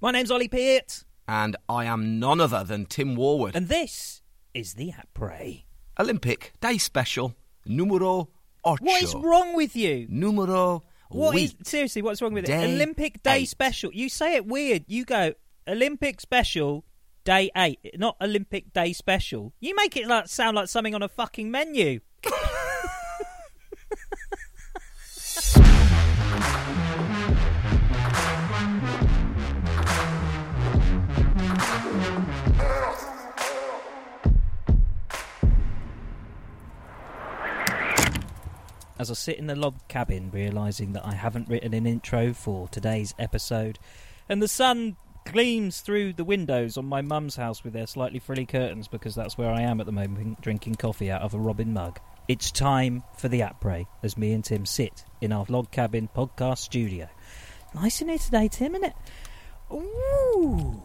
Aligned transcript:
My 0.00 0.10
name's 0.12 0.30
Ollie 0.30 0.48
Peart, 0.48 1.04
And 1.28 1.56
I 1.68 1.84
am 1.84 2.18
none 2.18 2.40
other 2.40 2.64
than 2.64 2.86
Tim 2.86 3.16
Warwood. 3.16 3.54
and 3.54 3.68
this 3.68 4.22
is 4.54 4.74
the 4.74 4.92
Après. 4.92 5.64
Olympic 5.98 6.52
Day 6.60 6.78
Special, 6.78 7.34
numero 7.66 8.30
ocho. 8.64 8.82
What 8.84 9.02
is 9.02 9.14
wrong 9.14 9.54
with 9.54 9.76
you? 9.76 10.06
Numero 10.08 10.82
What 11.10 11.36
is 11.36 11.54
seriously? 11.64 12.00
What's 12.02 12.22
wrong 12.22 12.32
with 12.32 12.46
Day 12.46 12.64
it? 12.64 12.74
Olympic 12.74 13.22
Day 13.22 13.40
eight. 13.40 13.48
Special. 13.48 13.90
You 13.92 14.08
say 14.08 14.36
it 14.36 14.46
weird. 14.46 14.84
You 14.88 15.04
go 15.04 15.34
Olympic 15.68 16.20
Special 16.20 16.84
Day 17.24 17.50
Eight, 17.56 17.78
not 17.98 18.16
Olympic 18.22 18.72
Day 18.72 18.94
Special. 18.94 19.52
You 19.60 19.74
make 19.76 19.96
it 19.98 20.06
like 20.06 20.28
sound 20.28 20.56
like 20.56 20.68
something 20.68 20.94
on 20.94 21.02
a 21.02 21.08
fucking 21.08 21.50
menu. 21.50 22.00
as 39.00 39.10
I 39.10 39.14
sit 39.14 39.38
in 39.38 39.46
the 39.46 39.56
log 39.56 39.76
cabin, 39.88 40.30
realizing 40.30 40.92
that 40.92 41.06
I 41.06 41.14
haven't 41.14 41.48
written 41.48 41.72
an 41.72 41.86
intro 41.86 42.34
for 42.34 42.68
today's 42.68 43.14
episode, 43.18 43.78
and 44.28 44.42
the 44.42 44.46
sun 44.46 44.96
gleams 45.24 45.80
through 45.80 46.12
the 46.12 46.24
windows 46.24 46.76
on 46.76 46.84
my 46.84 47.00
mum's 47.00 47.36
house 47.36 47.64
with 47.64 47.72
their 47.72 47.86
slightly 47.86 48.18
frilly 48.18 48.44
curtains 48.44 48.88
because 48.88 49.14
that's 49.14 49.38
where 49.38 49.50
I 49.50 49.62
am 49.62 49.80
at 49.80 49.86
the 49.86 49.92
moment, 49.92 50.42
drinking 50.42 50.74
coffee 50.74 51.10
out 51.10 51.22
of 51.22 51.32
a 51.32 51.38
robin 51.38 51.72
mug. 51.72 51.98
It's 52.28 52.50
time 52.50 53.02
for 53.16 53.28
the 53.28 53.40
après 53.40 53.86
as 54.02 54.18
me 54.18 54.34
and 54.34 54.44
Tim 54.44 54.66
sit 54.66 55.06
in 55.22 55.32
our 55.32 55.46
log 55.48 55.70
cabin 55.70 56.10
podcast 56.14 56.58
studio. 56.58 57.08
Nice 57.74 58.02
in 58.02 58.10
here 58.10 58.18
today, 58.18 58.48
Tim, 58.48 58.74
isn't 58.74 58.84
it? 58.84 58.94
Ooh. 59.72 60.82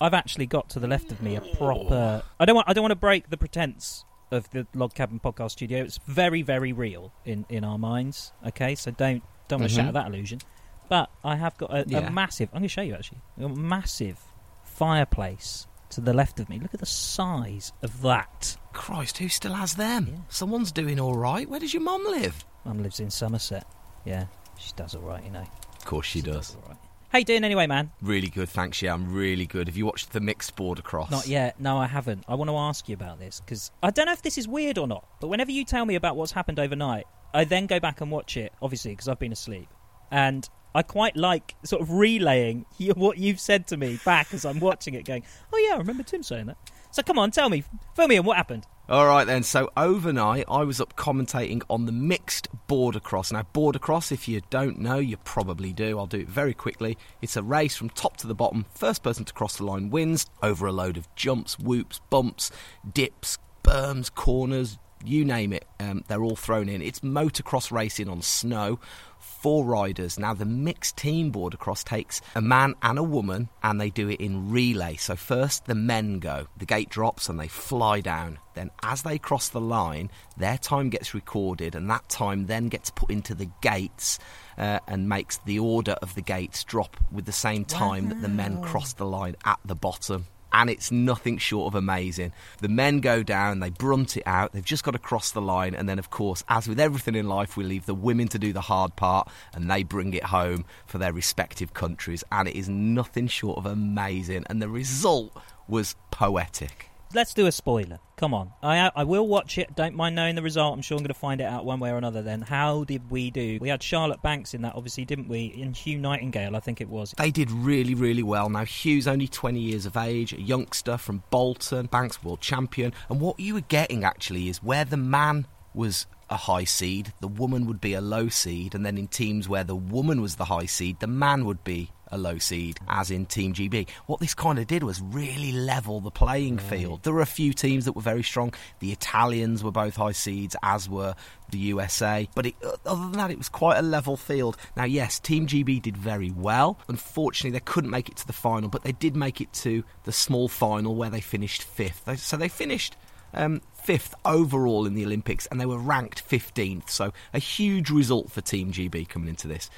I've 0.00 0.14
actually 0.14 0.46
got 0.46 0.68
to 0.70 0.80
the 0.80 0.88
left 0.88 1.12
of 1.12 1.22
me 1.22 1.36
a 1.36 1.40
proper. 1.40 2.24
I 2.40 2.44
don't 2.44 2.56
want. 2.56 2.68
I 2.68 2.72
don't 2.72 2.82
want 2.82 2.90
to 2.90 2.96
break 2.96 3.30
the 3.30 3.36
pretense 3.36 4.04
of 4.32 4.50
the 4.50 4.66
log 4.74 4.94
cabin 4.94 5.20
podcast 5.20 5.52
studio. 5.52 5.82
It's 5.84 5.98
very, 6.06 6.42
very 6.42 6.72
real 6.72 7.12
in 7.24 7.44
in 7.48 7.64
our 7.64 7.78
minds. 7.78 8.32
Okay, 8.46 8.74
so 8.74 8.90
don't 8.90 9.22
don't 9.48 9.60
want 9.60 9.70
to 9.70 9.76
Mhm. 9.76 9.80
shatter 9.80 9.92
that 9.92 10.06
illusion. 10.08 10.40
But 10.88 11.10
I 11.24 11.36
have 11.36 11.56
got 11.56 11.72
a, 11.74 11.84
Yeah. 11.86 11.98
a 12.00 12.10
massive. 12.10 12.48
I'm 12.52 12.58
going 12.60 12.62
to 12.64 12.68
show 12.68 12.82
you 12.82 12.94
actually 12.94 13.20
a 13.40 13.48
massive 13.48 14.18
fireplace 14.64 15.66
to 15.90 16.00
the 16.00 16.12
left 16.12 16.40
of 16.40 16.48
me. 16.48 16.58
Look 16.58 16.74
at 16.74 16.80
the 16.80 16.86
size 16.86 17.72
of 17.82 18.02
that. 18.02 18.56
Christ, 18.72 19.18
who 19.18 19.28
still 19.28 19.54
has 19.54 19.74
them? 19.76 20.08
Yeah. 20.10 20.18
Someone's 20.28 20.72
doing 20.72 20.98
all 20.98 21.14
right. 21.14 21.48
Where 21.48 21.60
does 21.60 21.72
your 21.74 21.82
mum 21.82 22.04
live? 22.04 22.44
Mum 22.64 22.82
lives 22.82 23.00
in 23.00 23.10
Somerset. 23.10 23.66
Yeah, 24.04 24.26
she 24.58 24.72
does 24.76 24.94
all 24.94 25.02
right, 25.02 25.22
you 25.24 25.30
know. 25.30 25.46
Of 25.78 25.84
course 25.84 26.06
she 26.06 26.20
does. 26.22 26.56
all 26.56 26.68
right. 26.68 26.78
How 27.12 27.18
you 27.18 27.26
doing 27.26 27.44
anyway, 27.44 27.66
man? 27.66 27.92
Really 28.00 28.28
good, 28.28 28.48
thanks. 28.48 28.80
Yeah, 28.80 28.94
I'm 28.94 29.12
really 29.12 29.44
good. 29.44 29.68
Have 29.68 29.76
you 29.76 29.84
watched 29.84 30.14
the 30.14 30.20
mixed 30.20 30.56
border 30.56 30.80
cross? 30.80 31.10
Not 31.10 31.26
yet. 31.26 31.60
No, 31.60 31.76
I 31.76 31.86
haven't. 31.86 32.24
I 32.26 32.36
want 32.36 32.48
to 32.48 32.56
ask 32.56 32.88
you 32.88 32.94
about 32.94 33.18
this 33.18 33.38
because 33.38 33.70
I 33.82 33.90
don't 33.90 34.06
know 34.06 34.12
if 34.12 34.22
this 34.22 34.38
is 34.38 34.48
weird 34.48 34.78
or 34.78 34.86
not. 34.86 35.06
But 35.20 35.28
whenever 35.28 35.50
you 35.50 35.66
tell 35.66 35.84
me 35.84 35.94
about 35.94 36.16
what's 36.16 36.32
happened 36.32 36.58
overnight, 36.58 37.04
I 37.34 37.44
then 37.44 37.66
go 37.66 37.78
back 37.78 38.00
and 38.00 38.10
watch 38.10 38.38
it. 38.38 38.54
Obviously, 38.62 38.92
because 38.92 39.08
I've 39.08 39.18
been 39.18 39.32
asleep, 39.32 39.68
and 40.10 40.48
I 40.74 40.80
quite 40.80 41.14
like 41.14 41.54
sort 41.64 41.82
of 41.82 41.90
relaying 41.90 42.64
what 42.94 43.18
you've 43.18 43.40
said 43.40 43.66
to 43.66 43.76
me 43.76 44.00
back 44.06 44.32
as 44.32 44.46
I'm 44.46 44.58
watching 44.58 44.94
it. 44.94 45.04
Going, 45.04 45.22
oh 45.52 45.58
yeah, 45.58 45.74
I 45.74 45.76
remember 45.76 46.04
Tim 46.04 46.22
saying 46.22 46.46
that. 46.46 46.56
So 46.92 47.02
come 47.02 47.18
on, 47.18 47.30
tell 47.30 47.50
me, 47.50 47.62
fill 47.94 48.08
me 48.08 48.16
in. 48.16 48.24
What 48.24 48.38
happened? 48.38 48.66
All 48.88 49.06
right 49.06 49.24
then. 49.24 49.44
So 49.44 49.70
overnight, 49.76 50.44
I 50.48 50.64
was 50.64 50.80
up 50.80 50.96
commentating 50.96 51.62
on 51.70 51.86
the 51.86 51.92
mixed 51.92 52.48
border 52.66 52.98
cross. 52.98 53.30
Now, 53.30 53.44
border 53.52 53.78
cross, 53.78 54.10
if 54.10 54.26
you 54.26 54.42
don't 54.50 54.80
know, 54.80 54.98
you 54.98 55.16
probably 55.18 55.72
do. 55.72 55.98
I'll 55.98 56.06
do 56.06 56.18
it 56.18 56.28
very 56.28 56.52
quickly. 56.52 56.98
It's 57.22 57.36
a 57.36 57.42
race 57.42 57.76
from 57.76 57.90
top 57.90 58.16
to 58.18 58.26
the 58.26 58.34
bottom. 58.34 58.66
First 58.74 59.04
person 59.04 59.24
to 59.24 59.32
cross 59.32 59.56
the 59.56 59.64
line 59.64 59.90
wins 59.90 60.26
over 60.42 60.66
a 60.66 60.72
load 60.72 60.96
of 60.96 61.14
jumps, 61.14 61.58
whoops, 61.58 62.00
bumps, 62.10 62.50
dips, 62.92 63.38
berms, 63.62 64.12
corners. 64.12 64.78
You 65.04 65.24
name 65.24 65.52
it, 65.52 65.64
um, 65.80 66.04
they're 66.06 66.22
all 66.22 66.36
thrown 66.36 66.68
in. 66.68 66.80
It's 66.80 67.00
motocross 67.00 67.72
racing 67.72 68.08
on 68.08 68.22
snow. 68.22 68.78
Four 69.22 69.64
riders. 69.64 70.18
Now, 70.18 70.34
the 70.34 70.44
mixed 70.44 70.96
team 70.96 71.30
border 71.30 71.56
cross 71.56 71.84
takes 71.84 72.20
a 72.34 72.40
man 72.40 72.74
and 72.82 72.98
a 72.98 73.02
woman, 73.02 73.48
and 73.62 73.80
they 73.80 73.88
do 73.88 74.08
it 74.08 74.20
in 74.20 74.50
relay. 74.50 74.96
So, 74.96 75.16
first 75.16 75.66
the 75.66 75.74
men 75.74 76.18
go, 76.18 76.48
the 76.56 76.66
gate 76.66 76.90
drops, 76.90 77.28
and 77.28 77.38
they 77.38 77.48
fly 77.48 78.00
down. 78.00 78.38
Then, 78.54 78.70
as 78.82 79.02
they 79.02 79.18
cross 79.18 79.48
the 79.48 79.60
line, 79.60 80.10
their 80.36 80.58
time 80.58 80.90
gets 80.90 81.14
recorded, 81.14 81.74
and 81.74 81.88
that 81.88 82.08
time 82.08 82.46
then 82.46 82.68
gets 82.68 82.90
put 82.90 83.10
into 83.10 83.34
the 83.34 83.48
gates 83.62 84.18
uh, 84.58 84.80
and 84.88 85.08
makes 85.08 85.38
the 85.38 85.58
order 85.58 85.92
of 86.02 86.14
the 86.14 86.20
gates 86.20 86.64
drop 86.64 86.96
with 87.10 87.24
the 87.24 87.32
same 87.32 87.64
time 87.64 88.08
that 88.08 88.20
the 88.20 88.28
men 88.28 88.60
cross 88.60 88.92
the 88.92 89.06
line 89.06 89.36
at 89.44 89.58
the 89.64 89.76
bottom 89.76 90.26
and 90.52 90.70
it's 90.70 90.90
nothing 90.90 91.38
short 91.38 91.72
of 91.72 91.74
amazing. 91.74 92.32
The 92.60 92.68
men 92.68 93.00
go 93.00 93.22
down, 93.22 93.60
they 93.60 93.70
brunt 93.70 94.16
it 94.16 94.24
out, 94.26 94.52
they've 94.52 94.64
just 94.64 94.84
got 94.84 94.92
to 94.92 94.98
cross 94.98 95.32
the 95.32 95.40
line, 95.40 95.74
and 95.74 95.88
then, 95.88 95.98
of 95.98 96.10
course, 96.10 96.44
as 96.48 96.68
with 96.68 96.80
everything 96.80 97.14
in 97.14 97.28
life, 97.28 97.56
we 97.56 97.64
leave 97.64 97.86
the 97.86 97.94
women 97.94 98.28
to 98.28 98.38
do 98.38 98.52
the 98.52 98.60
hard 98.60 98.94
part 98.96 99.28
and 99.54 99.70
they 99.70 99.82
bring 99.82 100.14
it 100.14 100.24
home 100.24 100.64
for 100.86 100.98
their 100.98 101.12
respective 101.12 101.74
countries, 101.74 102.22
and 102.30 102.48
it 102.48 102.56
is 102.56 102.68
nothing 102.68 103.26
short 103.26 103.58
of 103.58 103.66
amazing, 103.66 104.44
and 104.48 104.62
the 104.62 104.68
result 104.68 105.36
was 105.68 105.96
poetic. 106.10 106.91
Let's 107.14 107.34
do 107.34 107.46
a 107.46 107.52
spoiler. 107.52 107.98
Come 108.16 108.34
on, 108.34 108.52
I 108.62 108.90
I 108.94 109.04
will 109.04 109.26
watch 109.26 109.58
it. 109.58 109.74
Don't 109.74 109.94
mind 109.94 110.14
knowing 110.14 110.34
the 110.34 110.42
result. 110.42 110.74
I'm 110.74 110.82
sure 110.82 110.96
I'm 110.96 111.02
going 111.02 111.08
to 111.08 111.14
find 111.14 111.40
it 111.40 111.44
out 111.44 111.64
one 111.64 111.80
way 111.80 111.90
or 111.90 111.96
another. 111.96 112.22
Then, 112.22 112.40
how 112.40 112.84
did 112.84 113.10
we 113.10 113.30
do? 113.30 113.58
We 113.60 113.68
had 113.68 113.82
Charlotte 113.82 114.22
Bankes 114.22 114.54
in 114.54 114.62
that, 114.62 114.74
obviously, 114.76 115.04
didn't 115.04 115.28
we? 115.28 115.58
And 115.60 115.74
Huw 115.74 115.98
Nightingale, 115.98 116.54
I 116.54 116.60
think 116.60 116.80
it 116.80 116.88
was. 116.88 117.14
They 117.18 117.30
did 117.30 117.50
really, 117.50 117.94
really 117.94 118.22
well. 118.22 118.48
Now, 118.48 118.62
Huw's 118.64 119.08
only 119.08 119.28
20 119.28 119.58
years 119.58 119.86
of 119.86 119.96
age, 119.96 120.32
a 120.32 120.40
youngster 120.40 120.96
from 120.96 121.22
Bolton, 121.30 121.86
Bankes 121.86 122.22
world 122.22 122.40
champion. 122.40 122.92
And 123.08 123.20
what 123.20 123.40
you 123.40 123.54
were 123.54 123.60
getting 123.60 124.04
actually 124.04 124.48
is 124.48 124.62
where 124.62 124.84
the 124.84 124.96
man 124.96 125.46
was 125.74 126.06
a 126.30 126.36
high 126.36 126.64
seed, 126.64 127.12
the 127.20 127.28
woman 127.28 127.66
would 127.66 127.80
be 127.80 127.94
a 127.94 128.00
low 128.00 128.28
seed. 128.28 128.74
And 128.74 128.86
then 128.86 128.96
in 128.96 129.08
teams 129.08 129.48
where 129.48 129.64
the 129.64 129.76
woman 129.76 130.22
was 130.22 130.36
the 130.36 130.46
high 130.46 130.66
seed, 130.66 131.00
the 131.00 131.06
man 131.06 131.44
would 131.44 131.62
be 131.64 131.90
a 132.12 132.18
low 132.18 132.38
seed, 132.38 132.78
as 132.88 133.10
in 133.10 133.26
Team 133.26 133.52
GB. 133.54 133.88
What 134.06 134.20
this 134.20 134.34
kind 134.34 134.58
of 134.58 134.66
did 134.66 134.84
was 134.84 135.00
really 135.00 135.50
level 135.52 136.00
the 136.00 136.10
playing 136.10 136.58
field. 136.58 137.02
There 137.02 137.12
were 137.12 137.22
a 137.22 137.26
few 137.26 137.52
teams 137.52 137.86
that 137.86 137.92
were 137.92 138.02
very 138.02 138.22
strong. 138.22 138.54
The 138.80 138.92
Italians 138.92 139.64
were 139.64 139.72
both 139.72 139.96
high 139.96 140.12
seeds, 140.12 140.54
as 140.62 140.88
were 140.88 141.14
the 141.50 141.58
USA. 141.58 142.28
But 142.34 142.46
it, 142.46 142.54
other 142.86 143.00
than 143.02 143.12
that, 143.12 143.30
it 143.30 143.38
was 143.38 143.48
quite 143.48 143.78
a 143.78 143.82
level 143.82 144.16
field. 144.16 144.56
Now, 144.76 144.84
yes, 144.84 145.18
Team 145.18 145.46
GB 145.46 145.82
did 145.82 145.96
very 145.96 146.30
well. 146.30 146.78
Unfortunately, 146.88 147.50
they 147.50 147.64
couldn't 147.64 147.90
make 147.90 148.08
it 148.08 148.16
to 148.16 148.26
the 148.26 148.32
final, 148.32 148.68
but 148.68 148.84
they 148.84 148.92
did 148.92 149.16
make 149.16 149.40
it 149.40 149.52
to 149.54 149.82
the 150.04 150.12
small 150.12 150.48
final 150.48 150.94
where 150.94 151.10
they 151.10 151.20
finished 151.20 151.62
fifth. 151.62 152.04
They- 152.04 152.16
So 152.16 152.36
they 152.36 152.48
finished 152.48 152.96
um, 153.34 153.62
fifth 153.72 154.14
overall 154.26 154.84
in 154.86 154.94
the 154.94 155.04
Olympics, 155.06 155.46
and 155.46 155.58
they 155.60 155.64
were 155.66 155.78
ranked 155.78 156.22
15th. 156.28 156.90
So 156.90 157.12
a 157.32 157.38
huge 157.38 157.88
result 157.90 158.30
for 158.30 158.42
Team 158.42 158.72
GB 158.72 159.08
coming 159.08 159.28
into 159.30 159.48
this. 159.48 159.70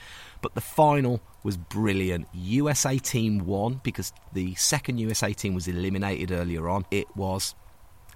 But 0.43 0.55
the 0.55 0.61
final 0.61 1.21
was 1.45 1.57
brilliant. 1.57 2.27
USA 2.33 2.99
team 2.99 3.47
won 3.47 3.81
because 3.85 4.13
the 4.33 4.55
second 4.57 4.99
USA 4.99 5.33
team 5.33 5.55
was 5.55 5.69
eliminated 5.69 6.33
earlier 6.33 6.69
on. 6.69 6.87
It 6.91 7.07
was 7.15 7.55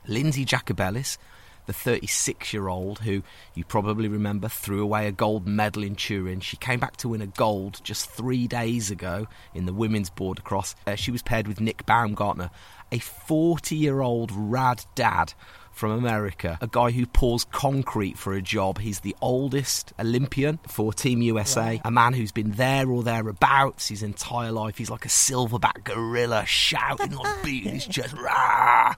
Lindsey 0.08 0.44
Jacobellis, 0.44 1.18
the 1.66 1.74
36 1.74 2.54
year 2.54 2.68
old 2.68 3.00
who 3.00 3.22
you 3.54 3.62
probably 3.62 4.08
remember 4.08 4.48
threw 4.48 4.82
away 4.82 5.06
a 5.06 5.12
gold 5.12 5.46
medal 5.46 5.82
in 5.82 5.94
Turin. 5.94 6.40
She 6.40 6.56
came 6.56 6.80
back 6.80 6.96
to 6.96 7.10
win 7.10 7.20
a 7.20 7.26
gold 7.26 7.80
just 7.84 8.10
three 8.10 8.48
days 8.48 8.90
ago 8.90 9.28
in 9.54 9.66
the 9.66 9.74
women's 9.74 10.08
border 10.08 10.42
cross. 10.42 10.74
Uh, 10.86 10.94
she 10.94 11.10
was 11.10 11.22
paired 11.22 11.46
with 11.46 11.60
Nick 11.60 11.84
Baumgartner, 11.84 12.50
a 12.90 12.98
40 12.98 13.76
year 13.76 14.00
old 14.00 14.32
rad 14.32 14.84
dad 14.94 15.34
from 15.78 15.92
America, 15.92 16.58
a 16.60 16.66
guy 16.66 16.90
who 16.90 17.06
pours 17.06 17.44
concrete 17.44 18.18
for 18.18 18.34
a 18.34 18.42
job. 18.42 18.80
He's 18.80 19.00
the 19.00 19.14
oldest 19.22 19.92
Olympian 19.98 20.58
for 20.66 20.92
Team 20.92 21.22
USA, 21.22 21.80
a 21.84 21.90
man 21.90 22.14
who's 22.14 22.32
been 22.32 22.50
there 22.52 22.90
or 22.90 23.04
thereabouts 23.04 23.88
his 23.88 24.02
entire 24.02 24.50
life. 24.50 24.76
He's 24.76 24.90
like 24.90 25.04
a 25.04 25.08
silverback 25.08 25.84
gorilla 25.84 26.44
shouting, 26.46 27.12
like 27.12 27.42
beating 27.44 27.74
his 27.74 27.86
chest, 27.86 28.14
rah! 28.14 28.94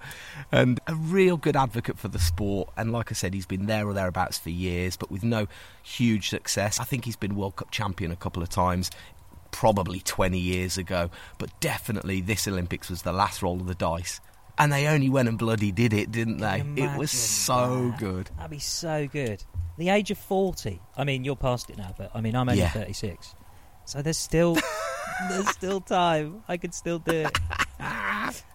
and 0.50 0.80
a 0.86 0.94
real 0.94 1.36
good 1.36 1.54
advocate 1.54 1.98
for 1.98 2.08
the 2.08 2.18
sport. 2.18 2.70
And 2.78 2.92
like 2.92 3.12
I 3.12 3.14
said, 3.14 3.34
he's 3.34 3.46
been 3.46 3.66
there 3.66 3.86
or 3.86 3.92
thereabouts 3.92 4.38
for 4.38 4.50
years, 4.50 4.96
but 4.96 5.10
with 5.10 5.22
no 5.22 5.48
huge 5.82 6.30
success. 6.30 6.80
I 6.80 6.84
think 6.84 7.04
he's 7.04 7.16
been 7.16 7.36
World 7.36 7.56
Cup 7.56 7.70
champion 7.70 8.10
a 8.10 8.16
couple 8.16 8.42
of 8.42 8.48
times 8.48 8.90
probably 9.50 10.00
20 10.00 10.38
years 10.38 10.78
ago, 10.78 11.10
but 11.36 11.50
definitely 11.60 12.20
this 12.20 12.48
Olympics 12.48 12.88
was 12.88 13.02
the 13.02 13.12
last 13.12 13.42
roll 13.42 13.60
of 13.60 13.66
the 13.66 13.74
dice. 13.74 14.20
And 14.60 14.70
they 14.72 14.86
only 14.86 15.08
went 15.08 15.28
and 15.28 15.38
bloody 15.38 15.72
did 15.72 15.92
it, 15.92 16.12
didn't 16.12 16.36
they? 16.38 16.62
It 16.76 16.96
was 16.98 17.10
so 17.10 17.88
that? 17.90 17.98
good. 17.98 18.30
That'd 18.36 18.50
be 18.50 18.58
so 18.58 19.08
good. 19.08 19.42
The 19.78 19.88
age 19.88 20.10
of 20.10 20.18
40. 20.18 20.80
I 20.96 21.04
mean, 21.04 21.24
you're 21.24 21.34
past 21.34 21.70
it 21.70 21.78
now, 21.78 21.94
but 21.96 22.10
I 22.14 22.20
mean, 22.20 22.36
I'm 22.36 22.48
only 22.48 22.60
Yeah. 22.60 22.68
36. 22.70 23.34
So 23.86 24.02
there's 24.02 24.18
still 24.18 24.56
there's 25.30 25.48
still 25.48 25.80
time. 25.80 26.42
I 26.46 26.56
could 26.58 26.74
still 26.74 26.98
do 26.98 27.26
it. 27.26 27.38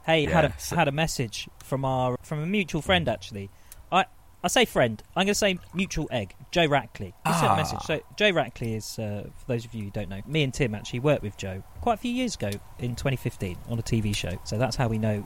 Hey, 0.05 0.25
had 0.25 0.45
a 0.45 0.75
had 0.75 0.87
a 0.87 0.91
message 0.91 1.49
from 1.63 1.83
our 1.83 2.15
from 2.21 2.39
a 2.39 2.45
mutual 2.45 2.83
friend 2.83 3.09
actually. 3.09 3.49
I 3.91 4.05
I 4.43 4.47
say 4.47 4.65
friend. 4.65 5.01
I'm 5.15 5.21
going 5.25 5.27
to 5.29 5.33
say 5.35 5.57
mutual 5.73 6.07
egg. 6.11 6.35
Joe 6.51 6.67
Rackley. 6.67 7.13
He 7.25 7.33
sent 7.33 7.51
a 7.51 7.55
message. 7.55 7.79
Ah. 7.81 7.85
So 7.85 8.01
Joe 8.15 8.31
Rackley 8.31 8.75
is, 8.77 8.99
uh, 8.99 9.27
for 9.35 9.45
those 9.47 9.65
of 9.65 9.73
you 9.73 9.85
who 9.85 9.89
don't 9.89 10.07
know, 10.07 10.21
me 10.27 10.43
and 10.43 10.53
Tim 10.53 10.75
actually 10.75 10.99
worked 10.99 11.23
with 11.23 11.35
Joe 11.37 11.63
quite 11.81 11.95
a 11.95 11.97
few 11.97 12.11
years 12.11 12.35
ago 12.35 12.51
in 12.77 12.91
2015 12.95 13.57
on 13.67 13.79
a 13.79 13.81
TV 13.81 14.15
show. 14.15 14.37
So 14.43 14.59
that's 14.59 14.75
how 14.75 14.87
we 14.87 14.99
know 14.99 15.25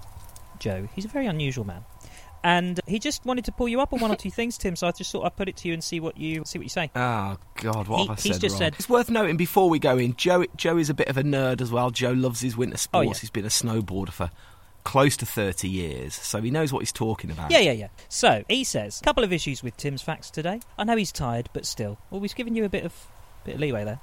Joe. 0.60 0.88
He's 0.96 1.06
a 1.06 1.10
very 1.10 1.26
unusual 1.28 1.66
man. 1.66 1.86
And 2.42 2.80
he 2.88 3.00
just 3.00 3.26
wanted 3.26 3.44
to 3.46 3.52
pull 3.52 3.68
you 3.68 3.82
up 3.82 3.92
on 3.92 4.00
one 4.00 4.12
or 4.12 4.16
two 4.16 4.32
things, 4.32 4.58
Tim. 4.58 4.78
So 4.78 4.88
I 4.88 4.92
just 4.92 5.12
thought 5.12 5.26
I'd 5.26 5.36
put 5.36 5.50
it 5.50 5.58
to 5.58 5.68
you 5.68 5.74
and 5.74 5.84
see 5.84 6.00
what 6.00 6.18
you 6.18 6.44
see 6.46 6.58
what 6.58 6.64
you 6.64 6.70
say. 6.70 6.90
Oh 6.96 7.36
God, 7.56 7.90
what 7.90 7.98
He- 8.00 8.08
have 8.08 8.18
I 8.18 8.22
he's 8.22 8.34
said 8.36 8.42
just 8.42 8.54
wrong? 8.54 8.60
said- 8.60 8.76
It's 8.80 8.88
worth 8.88 9.10
noting 9.10 9.36
before 9.36 9.70
we 9.70 9.78
go 9.78 9.98
in. 9.98 10.16
Joe, 10.16 10.46
Joe 10.56 10.78
is 10.78 10.90
a 10.90 10.94
bit 10.94 11.10
of 11.10 11.18
a 11.18 11.24
nerd 11.24 11.60
as 11.60 11.70
well. 11.70 11.92
Joe 11.92 12.12
loves 12.14 12.40
his 12.40 12.56
winter 12.56 12.78
sports. 12.78 13.08
Oh, 13.08 13.12
yeah. 13.12 13.20
He's 13.20 13.30
been 13.30 13.44
a 13.44 13.50
snowboarder 13.50 14.12
for 14.12 14.32
close 14.86 15.18
to 15.18 15.26
thirty 15.26 15.68
years, 15.68 16.14
so 16.14 16.42
he 16.42 16.50
knows 16.50 16.72
what 16.72 16.80
he's 16.80 16.94
talking 16.94 17.30
about. 17.30 17.52
Yeah, 17.52 17.60
yeah, 17.60 17.74
yeah. 17.74 17.88
So 18.08 18.46
he 18.48 18.64
says 18.64 19.02
a 19.02 19.04
couple 19.04 19.26
of 19.26 19.34
issues 19.34 19.62
with 19.62 19.76
Tim's 19.76 20.02
facts 20.02 20.32
today. 20.32 20.62
I 20.78 20.86
know 20.86 20.96
he's 20.96 21.12
tired, 21.12 21.50
but 21.52 21.66
still, 21.66 21.98
well, 22.10 22.22
we've 22.22 22.34
given 22.34 22.56
you 22.56 22.64
a 22.64 22.70
bit 22.70 22.86
of 22.86 22.94
bit 23.44 23.56
of 23.56 23.60
leeway 23.62 23.84
there. 23.84 24.00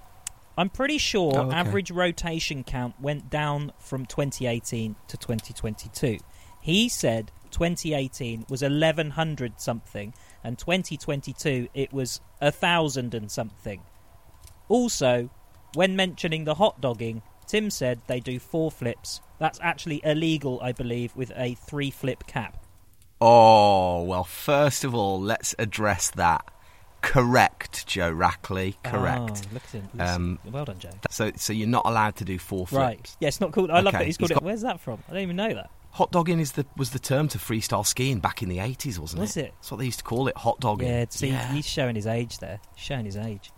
I'm 0.58 0.68
pretty 0.68 0.98
sure 0.98 1.32
Oh, 1.34 1.42
okay. 1.48 1.56
average 1.56 1.90
rotation 1.90 2.64
count 2.64 3.00
went 3.00 3.30
down 3.30 3.72
from 3.78 4.04
2018 4.04 4.96
to 5.08 5.16
2022. 5.16 6.18
He 6.66 6.88
said 6.88 7.30
2018 7.52 8.46
was 8.48 8.60
1100 8.60 9.60
something, 9.60 10.12
and 10.42 10.58
2022 10.58 11.68
it 11.74 11.92
was 11.92 12.20
a 12.40 12.50
thousand 12.50 13.14
and 13.14 13.30
something. 13.30 13.82
Also, 14.68 15.30
when 15.74 15.94
mentioning 15.94 16.42
the 16.42 16.54
hot 16.54 16.80
dogging, 16.80 17.22
Tim 17.46 17.70
said 17.70 18.00
they 18.08 18.18
do 18.18 18.40
four 18.40 18.72
flips. 18.72 19.20
That's 19.38 19.60
actually 19.62 20.00
illegal, 20.02 20.58
I 20.60 20.72
believe, 20.72 21.14
with 21.14 21.30
a 21.36 21.54
three 21.54 21.92
flip 21.92 22.26
cap. 22.26 22.56
Oh 23.20 24.02
well, 24.02 24.24
first 24.24 24.82
of 24.82 24.92
all, 24.92 25.20
let's 25.20 25.54
address 25.60 26.10
that. 26.16 26.50
Correct, 27.02 27.86
Joe 27.86 28.12
Rackley. 28.12 28.74
Correct. 28.82 29.46
Oh, 29.46 29.54
look 29.54 29.62
at 29.64 29.70
him. 29.70 29.88
Um, 29.98 30.38
well 30.50 30.64
done, 30.64 30.78
Joe. 30.78 30.90
So, 31.10 31.30
so 31.36 31.52
you're 31.52 31.68
not 31.68 31.86
allowed 31.86 32.16
to 32.16 32.24
do 32.24 32.38
four 32.38 32.66
flips. 32.66 32.80
Right. 32.82 33.16
Yeah, 33.20 33.28
it's 33.28 33.40
not 33.40 33.52
called. 33.52 33.70
I 33.70 33.80
love 33.80 33.92
that 33.92 34.06
he's 34.06 34.16
called 34.18 34.30
he's 34.30 34.36
it. 34.38 34.42
Where's 34.42 34.62
that 34.62 34.80
from? 34.80 35.02
I 35.08 35.12
don't 35.12 35.22
even 35.22 35.36
know 35.36 35.54
that. 35.54 35.70
Hot 35.92 36.10
dogging 36.12 36.40
is 36.40 36.52
the 36.52 36.66
was 36.76 36.90
the 36.90 36.98
term 36.98 37.26
to 37.28 37.38
freestyle 37.38 37.86
skiing 37.86 38.18
back 38.18 38.42
in 38.42 38.48
the 38.50 38.58
eighties, 38.58 39.00
wasn't 39.00 39.20
Was 39.20 39.36
it? 39.36 39.40
Was 39.40 39.46
it? 39.48 39.52
That's 39.56 39.70
what 39.70 39.78
they 39.78 39.84
used 39.86 39.98
to 39.98 40.04
call 40.04 40.28
it, 40.28 40.36
hot 40.36 40.60
dogging. 40.60 40.88
Yeah, 40.88 41.06
see, 41.08 41.28
Yeah. 41.28 41.52
he's 41.54 41.66
showing 41.66 41.94
his 41.96 42.06
age 42.06 42.38
there. 42.38 42.60
He's 42.74 42.84
showing 42.84 43.06
his 43.06 43.16
age. 43.16 43.50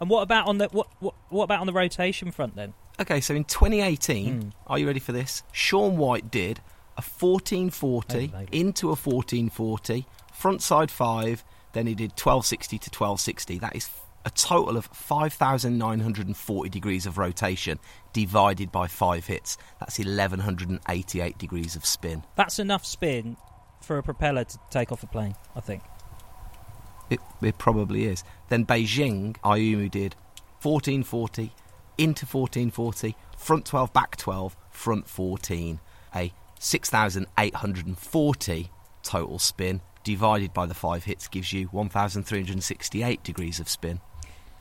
And 0.00 0.08
what 0.08 0.22
about 0.22 0.46
on 0.46 0.58
the 0.58 0.68
what 0.68 0.86
what, 1.00 1.14
what 1.30 1.44
about 1.44 1.60
on 1.60 1.66
the 1.66 1.72
rotation 1.72 2.30
front 2.30 2.54
then? 2.54 2.74
Okay, 3.00 3.20
so 3.20 3.34
in 3.34 3.44
2018, 3.44 4.40
Hmm. 4.42 4.48
are 4.68 4.78
you 4.78 4.86
ready 4.86 5.00
for 5.00 5.10
this? 5.12 5.42
Shaun 5.52 5.96
White 5.96 6.30
did 6.30 6.60
a 6.96 7.02
1440 7.02 8.30
Oh, 8.34 8.38
maybe. 8.38 8.56
into 8.60 8.90
a 8.90 8.94
1440, 8.96 10.06
front 10.32 10.62
side 10.62 10.90
five, 10.92 11.42
then 11.72 11.86
he 11.86 11.94
did 11.94 12.12
1260 12.12 12.78
to 12.78 12.90
1260. 12.90 13.58
That 13.58 13.76
is 13.76 13.90
a 14.24 14.30
total 14.30 14.76
of 14.76 14.86
5,940 14.86 16.68
degrees 16.68 17.06
of 17.06 17.18
rotation 17.18 17.78
divided 18.12 18.70
by 18.70 18.86
five 18.86 19.26
hits. 19.26 19.56
That's 19.78 19.98
1,188 19.98 21.38
degrees 21.38 21.76
of 21.76 21.86
spin. 21.86 22.24
That's 22.36 22.58
enough 22.58 22.84
spin 22.84 23.38
for 23.80 23.96
a 23.98 24.02
propeller 24.02 24.44
to 24.44 24.58
take 24.70 24.92
off 24.92 25.02
a 25.02 25.06
plane. 25.06 25.36
I 25.56 25.60
think. 25.60 25.82
It, 27.08 27.20
it 27.42 27.56
probably 27.58 28.04
is. 28.04 28.22
Then 28.48 28.66
Beijing, 28.66 29.36
Ayumu 29.38 29.90
did 29.90 30.14
1440 30.62 31.52
into 31.98 32.24
1440, 32.24 33.16
front 33.36 33.66
12, 33.66 33.92
back 33.92 34.16
12, 34.16 34.56
front 34.70 35.08
14. 35.08 35.80
A 36.14 36.32
6,840 36.58 38.70
total 39.02 39.38
spin 39.38 39.80
divided 40.04 40.52
by 40.52 40.66
the 40.66 40.74
five 40.74 41.04
hits 41.04 41.28
gives 41.28 41.52
you 41.52 41.66
1,368 41.68 43.22
degrees 43.22 43.60
of 43.60 43.68
spin. 43.68 44.00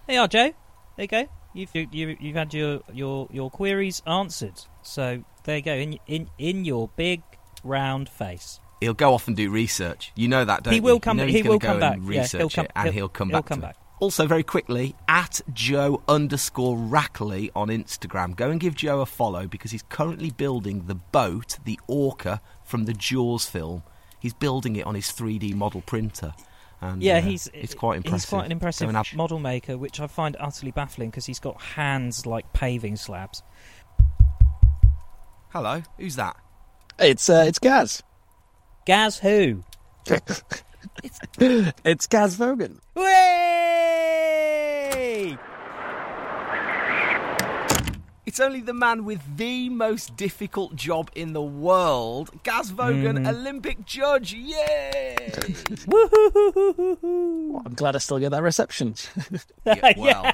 There 0.08 0.16
you 0.16 0.22
are, 0.22 0.28
Joe. 0.28 0.52
There 0.98 1.04
you 1.04 1.08
go. 1.08 1.30
You've 1.54 1.70
you, 1.74 1.88
you, 1.92 2.18
you've 2.20 2.36
had 2.36 2.54
your, 2.54 2.82
your 2.94 3.28
your 3.32 3.50
queries 3.50 4.02
answered. 4.06 4.62
So 4.84 5.24
there 5.46 5.58
you 5.58 5.62
go. 5.64 5.74
In 5.74 6.00
in 6.08 6.30
in 6.38 6.66
your 6.66 6.90
big 6.96 7.22
round 7.64 8.08
face. 8.10 8.60
He'll 8.82 8.94
go 8.94 9.14
off 9.14 9.28
and 9.28 9.36
do 9.36 9.50
research. 9.50 10.12
You 10.16 10.28
know 10.30 10.46
that, 10.46 10.64
don't 10.64 10.72
He 10.72 10.78
you? 10.78 10.84
will 10.84 10.94
You 10.96 11.00
come- 11.02 11.18
know 11.18 11.26
he 11.26 11.42
will 11.44 11.60
come 11.60 11.80
back. 11.80 11.96
and 11.98 12.06
Yeah, 12.06 12.22
research 12.22 12.40
he'll 12.40 12.50
come- 12.50 12.66
it, 12.66 12.72
and 12.76 12.84
he'll- 12.86 12.94
he'll 12.94 13.10
come 13.10 13.30
he'll 13.30 13.40
back. 13.40 13.46
come 13.48 13.58
to 13.62 13.68
back. 13.68 13.76
Also, 14.00 14.26
very 14.26 14.44
quickly, 14.44 14.96
at 15.10 15.42
Joe 15.52 16.02
underscore 16.08 16.78
Rackley 16.78 17.50
on 17.54 17.68
Instagram. 17.68 18.34
Go 18.38 18.50
and 18.50 18.58
give 18.58 18.74
Joe 18.74 19.02
a 19.02 19.06
follow 19.06 19.46
because 19.46 19.72
he's 19.72 19.84
currently 19.90 20.30
building 20.32 20.86
the 20.86 20.96
boat, 20.96 21.58
the 21.66 21.78
Orca 21.88 22.40
from 22.64 22.86
the 22.86 22.94
Jaws 22.94 23.46
film. 23.46 23.84
He's 24.20 24.34
building 24.34 24.76
it 24.76 24.86
on 24.86 24.96
his 24.96 25.08
3D 25.08 25.54
model 25.56 25.82
printer. 25.82 26.34
And, 26.82 27.02
Yeah, 27.04 27.18
uh, 27.18 27.22
he's 27.22 27.48
it's 27.54 27.74
quite 27.74 27.98
impressive. 27.98 28.22
He's 28.22 28.30
quite 28.30 28.46
an 28.46 28.52
impressive 28.52 28.88
and 28.88 28.98
have- 28.98 29.14
model 29.14 29.40
maker, 29.40 29.78
which 29.78 30.00
I 30.00 30.08
find 30.08 30.38
utterly 30.40 30.72
baffling 30.72 31.10
because 31.10 31.26
he's 31.26 31.40
got 31.40 31.62
hands 31.62 32.26
like 32.26 32.52
paving 32.54 32.96
slabs. 32.96 33.44
Hello, 35.50 35.82
who's 35.98 36.16
that? 36.16 36.38
It's 37.00 37.30
uh, 37.30 37.44
it's 37.48 37.60
Gaz. 37.60 38.04
Gaz 38.86 39.20
who? 39.20 39.64
It's 41.40 42.08
Gaz 42.08 42.38
Vogan. 42.38 42.80
Way! 42.96 43.49
It's 48.30 48.40
only 48.40 48.62
the 48.62 48.76
man 48.76 49.06
with 49.06 49.22
the 49.38 49.70
most 49.70 50.16
difficult 50.16 50.76
job 50.76 51.10
in 51.16 51.34
the 51.34 51.42
world, 51.42 52.30
Gaz 52.44 52.72
Vogan, 52.72 53.18
Mm. 53.18 53.28
Olympic 53.28 53.84
judge. 53.88 54.34
Yay! 54.36 55.32
Woo-hoo-hoo-hoo-hoo-hoo. 55.88 57.64
I'm 57.66 57.74
glad 57.74 57.96
I 57.96 57.98
still 57.98 58.20
get 58.20 58.30
that 58.30 58.44
reception. 58.44 58.94
Yeah, 59.66 59.94
well, 59.98 60.32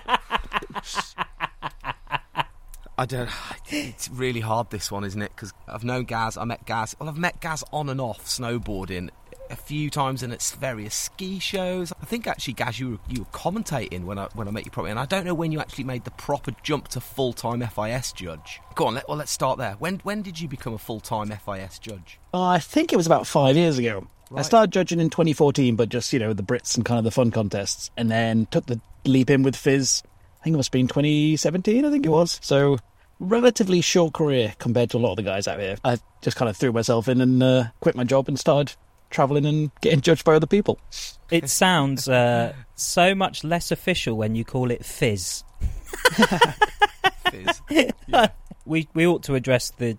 I 2.97 3.06
don't. 3.06 3.30
It's 3.69 4.09
really 4.09 4.41
hard 4.41 4.71
this 4.71 4.91
one, 4.91 5.06
isn't 5.06 5.21
it? 5.21 5.31
Because 5.33 5.53
I've 5.65 5.86
known 5.86 6.03
Gaz. 6.03 6.36
I 6.36 6.44
met 6.44 6.65
Gaz. 6.65 6.98
Well, 7.00 7.07
I've 7.07 7.18
met 7.18 7.39
Gaz 7.39 7.63
on 7.71 7.88
and 7.88 8.01
off 8.01 8.25
snowboarding 8.25 9.09
a 9.50 9.56
few 9.56 9.89
times 9.89 10.24
and 10.24 10.33
at 10.33 10.42
various 10.59 10.95
ski 10.95 11.39
shows. 11.39 11.94
I 12.01 12.06
think 12.06 12.27
actually, 12.27 12.53
Gaz, 12.53 12.80
you 12.80 12.92
were, 12.92 12.97
you 13.09 13.21
were 13.21 13.30
commentating 13.31 14.03
when 14.03 14.18
I 14.18 14.27
when 14.33 14.47
I 14.47 14.51
met 14.51 14.65
you 14.65 14.71
properly, 14.71 14.92
and 14.92 15.00
I 15.00 15.06
don't 15.06 15.25
know 15.25 15.33
when 15.33 15.51
you 15.51 15.59
actually 15.59 15.83
made 15.83 16.03
the 16.03 16.12
proper 16.12 16.51
jump 16.63 16.88
to 16.89 17.01
full 17.01 17.33
time 17.33 17.62
FIS 17.62 18.12
judge. 18.12 18.62
Go 18.75 18.88
on, 18.88 18.95
let, 18.95 19.07
well 19.07 19.18
let's 19.18 19.31
start 19.31 19.57
there. 19.57 19.74
When 19.80 20.00
when 20.03 20.21
did 20.21 20.39
you 20.39 20.47
become 20.47 20.74
a 20.74 20.77
full 20.77 21.00
time 21.00 21.30
FIS 21.30 21.80
judge? 21.80 22.19
Oh, 22.33 22.44
I 22.44 22.59
think 22.59 22.94
it 22.94 22.97
was 22.97 23.06
about 23.06 23.27
five 23.27 23.56
years 23.56 23.77
ago. 23.77 24.07
I 24.36 24.42
started 24.42 24.71
judging 24.71 25.00
in 25.00 25.09
2014, 25.09 25.75
but 25.75 25.89
just 25.89 26.12
you 26.12 26.19
know 26.19 26.33
the 26.33 26.44
Brits 26.44 26.75
and 26.75 26.83
kind 26.83 26.98
of 26.98 27.03
the 27.03 27.12
fun 27.12 27.31
contests, 27.31 27.91
and 27.95 28.09
then 28.09 28.48
took 28.48 28.65
the 28.65 28.80
leap 29.06 29.30
in 29.30 29.44
with 29.44 29.56
Fizz. 29.56 30.03
I 30.41 30.44
think 30.44 30.56
it 30.56 30.57
must 30.57 30.68
have 30.68 30.74
been 30.74 30.88
2017. 30.88 31.86
I 31.86 31.91
think 31.91 32.06
it 32.06 32.09
was. 32.09 32.39
So 32.41 32.77
relatively 33.19 33.81
short 33.81 34.13
career 34.13 34.53
compared 34.59 34.89
to 34.91 34.98
a 34.98 35.00
lot 35.00 35.12
of 35.12 35.18
the 35.18 35.24
guys 35.24 35.48
out 35.48 35.59
here. 35.59 35.77
I 35.83 36.00
just 36.21 36.38
kind 36.38 36.50
of 36.50 36.57
threw 36.57 36.71
myself 36.71 37.08
in 37.08 37.22
and 37.22 37.41
uh, 37.41 37.65
quit 37.79 37.96
my 37.96 38.03
job 38.03 38.27
and 38.27 38.39
started 38.39 38.75
traveling 39.09 39.45
and 39.45 39.71
getting 39.81 40.01
judged 40.01 40.25
by 40.25 40.35
other 40.35 40.47
people. 40.47 40.79
It 41.31 41.50
sounds 41.50 42.07
uh, 42.07 42.53
so 42.75 43.15
much 43.15 43.43
less 43.43 43.71
official 43.71 44.15
when 44.17 44.35
you 44.35 44.43
call 44.45 44.71
it 44.71 44.85
fizz. 44.85 45.43
Fizz. 47.31 47.62
We 48.67 48.88
we 48.95 49.05
ought 49.05 49.21
to 49.24 49.35
address 49.35 49.71
the 49.77 49.95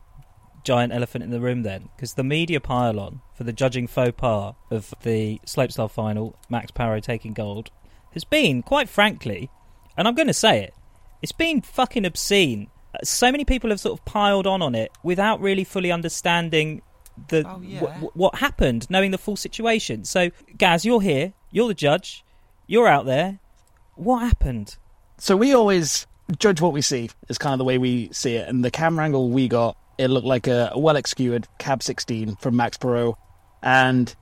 giant 0.64 0.92
elephant 0.92 1.22
in 1.22 1.30
the 1.30 1.38
room 1.38 1.62
then, 1.62 1.88
because 1.94 2.14
the 2.14 2.24
media 2.24 2.58
pylon 2.60 3.20
for 3.36 3.44
the 3.44 3.52
judging 3.52 3.86
faux 3.86 4.12
pas 4.16 4.54
of 4.72 4.92
the 5.04 5.40
slopestyle 5.46 5.88
final, 5.88 6.36
Max 6.50 6.72
Parrot 6.72 7.04
taking 7.04 7.32
gold, 7.32 7.70
has 8.12 8.24
been 8.24 8.64
quite 8.64 8.88
frankly, 8.88 9.50
and 9.96 10.08
I'm 10.08 10.16
going 10.16 10.26
to 10.26 10.34
say 10.34 10.64
it, 10.64 10.74
it's 11.22 11.30
been 11.30 11.60
fucking 11.60 12.04
obscene. 12.04 12.68
Uh, 12.92 13.04
So 13.04 13.30
many 13.30 13.44
people 13.44 13.70
have 13.70 13.78
sort 13.78 14.00
of 14.00 14.04
piled 14.04 14.48
on 14.48 14.60
on 14.62 14.74
it 14.74 14.90
without 15.04 15.40
really 15.40 15.62
fully 15.62 15.92
understanding 15.92 16.82
the 17.28 17.44
Oh, 17.48 17.60
yeah. 17.62 17.80
wh- 17.80 18.00
wh- 18.00 18.16
what 18.16 18.34
happened, 18.36 18.88
knowing 18.90 19.10
the 19.10 19.18
full 19.18 19.36
situation. 19.36 20.04
So, 20.04 20.30
Gaz, 20.58 20.84
you're 20.84 21.00
here, 21.00 21.32
you're 21.50 21.68
the 21.68 21.74
judge, 21.74 22.24
you're 22.66 22.88
out 22.88 23.06
there. 23.06 23.38
What 23.94 24.20
happened? 24.20 24.76
So 25.18 25.36
we 25.36 25.54
always 25.54 26.06
judge 26.38 26.60
what 26.60 26.72
we 26.72 26.82
see 26.82 27.08
is 27.28 27.38
kind 27.38 27.52
of 27.54 27.58
the 27.58 27.64
way 27.64 27.78
we 27.78 28.10
see 28.12 28.34
it. 28.36 28.48
And 28.48 28.64
the 28.64 28.70
camera 28.70 29.04
angle 29.04 29.30
we 29.30 29.48
got, 29.48 29.76
it 29.96 30.08
looked 30.08 30.26
like 30.26 30.46
a, 30.46 30.70
a 30.72 30.78
well 30.78 30.96
executed 30.96 31.46
cab 31.58 31.82
16 31.82 32.36
from 32.36 32.56
Max 32.56 32.76
Parrot. 32.76 33.14
And 33.62 34.14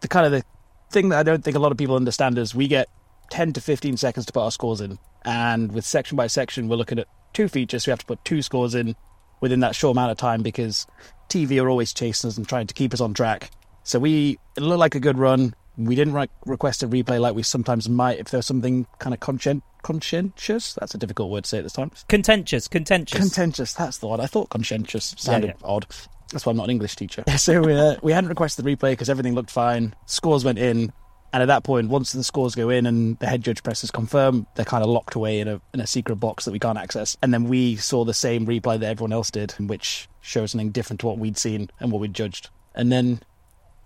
the 0.00 0.08
kind 0.08 0.26
of 0.26 0.32
the 0.32 0.42
thing 0.90 1.10
that 1.10 1.18
I 1.18 1.22
don't 1.22 1.44
think 1.44 1.56
a 1.56 1.60
lot 1.60 1.70
of 1.70 1.78
people 1.78 1.94
understand 1.94 2.36
is 2.38 2.54
we 2.54 2.66
get 2.66 2.88
10 3.30 3.52
to 3.52 3.60
15 3.60 3.96
seconds 3.96 4.26
to 4.26 4.32
put 4.32 4.40
our 4.42 4.50
scores 4.50 4.80
in. 4.80 4.98
And 5.24 5.70
with 5.70 5.84
section 5.84 6.16
by 6.16 6.26
section, 6.26 6.66
we're 6.68 6.76
looking 6.76 6.98
at 6.98 7.06
two 7.32 7.46
features. 7.46 7.84
So 7.84 7.90
we 7.90 7.92
have 7.92 8.00
to 8.00 8.06
put 8.06 8.24
two 8.24 8.42
scores 8.42 8.74
in 8.74 8.96
within 9.40 9.60
that 9.60 9.74
short 9.74 9.94
amount 9.94 10.10
of 10.12 10.18
time 10.18 10.42
because 10.42 10.86
TV 11.28 11.62
are 11.62 11.68
always 11.68 11.92
chasing 11.92 12.28
us 12.28 12.36
and 12.36 12.48
trying 12.48 12.66
to 12.66 12.74
keep 12.74 12.92
us 12.92 13.00
on 13.00 13.14
track. 13.14 13.50
So 13.84 13.98
we, 13.98 14.38
it 14.56 14.60
looked 14.60 14.80
like 14.80 14.94
a 14.94 15.00
good 15.00 15.18
run. 15.18 15.54
We 15.76 15.94
didn't 15.94 16.14
re- 16.14 16.28
request 16.44 16.82
a 16.82 16.88
replay 16.88 17.20
like 17.20 17.34
we 17.34 17.42
sometimes 17.42 17.88
might 17.88 18.18
if 18.18 18.30
there's 18.30 18.46
something 18.46 18.86
kind 18.98 19.14
of 19.14 19.20
conscient, 19.20 19.62
conscientious. 19.82 20.74
That's 20.74 20.94
a 20.94 20.98
difficult 20.98 21.30
word 21.30 21.44
to 21.44 21.48
say 21.48 21.58
at 21.58 21.64
this 21.64 21.72
time. 21.72 21.90
Contentious, 22.08 22.68
contentious. 22.68 23.18
Contentious, 23.18 23.72
that's 23.72 23.98
the 23.98 24.08
one. 24.08 24.20
I 24.20 24.26
thought 24.26 24.50
conscientious 24.50 25.14
sounded 25.16 25.48
yeah. 25.48 25.54
odd. 25.66 25.86
That's 26.32 26.44
why 26.46 26.50
I'm 26.50 26.56
not 26.56 26.64
an 26.64 26.70
English 26.70 26.96
teacher. 26.96 27.24
so 27.36 27.62
uh, 27.68 27.96
we 28.02 28.12
hadn't 28.12 28.28
requested 28.28 28.64
the 28.64 28.76
replay 28.76 28.92
because 28.92 29.08
everything 29.08 29.34
looked 29.34 29.50
fine. 29.50 29.94
Scores 30.06 30.44
went 30.44 30.58
in. 30.58 30.92
And 31.32 31.42
at 31.42 31.46
that 31.46 31.62
point, 31.62 31.88
once 31.88 32.12
the 32.12 32.24
scores 32.24 32.54
go 32.54 32.70
in 32.70 32.86
and 32.86 33.18
the 33.18 33.26
head 33.26 33.42
judge 33.42 33.62
presses 33.62 33.90
confirm, 33.90 34.46
they're 34.54 34.64
kind 34.64 34.82
of 34.82 34.90
locked 34.90 35.14
away 35.14 35.40
in 35.40 35.48
a, 35.48 35.60
in 35.72 35.80
a 35.80 35.86
secret 35.86 36.16
box 36.16 36.44
that 36.44 36.50
we 36.50 36.58
can't 36.58 36.78
access. 36.78 37.16
And 37.22 37.32
then 37.32 37.44
we 37.44 37.76
saw 37.76 38.04
the 38.04 38.14
same 38.14 38.46
replay 38.46 38.80
that 38.80 38.86
everyone 38.86 39.12
else 39.12 39.30
did, 39.30 39.52
which 39.52 40.08
shows 40.20 40.50
something 40.50 40.70
different 40.70 41.00
to 41.00 41.06
what 41.06 41.18
we'd 41.18 41.38
seen 41.38 41.70
and 41.78 41.92
what 41.92 42.00
we'd 42.00 42.14
judged. 42.14 42.50
And 42.74 42.90
then 42.90 43.20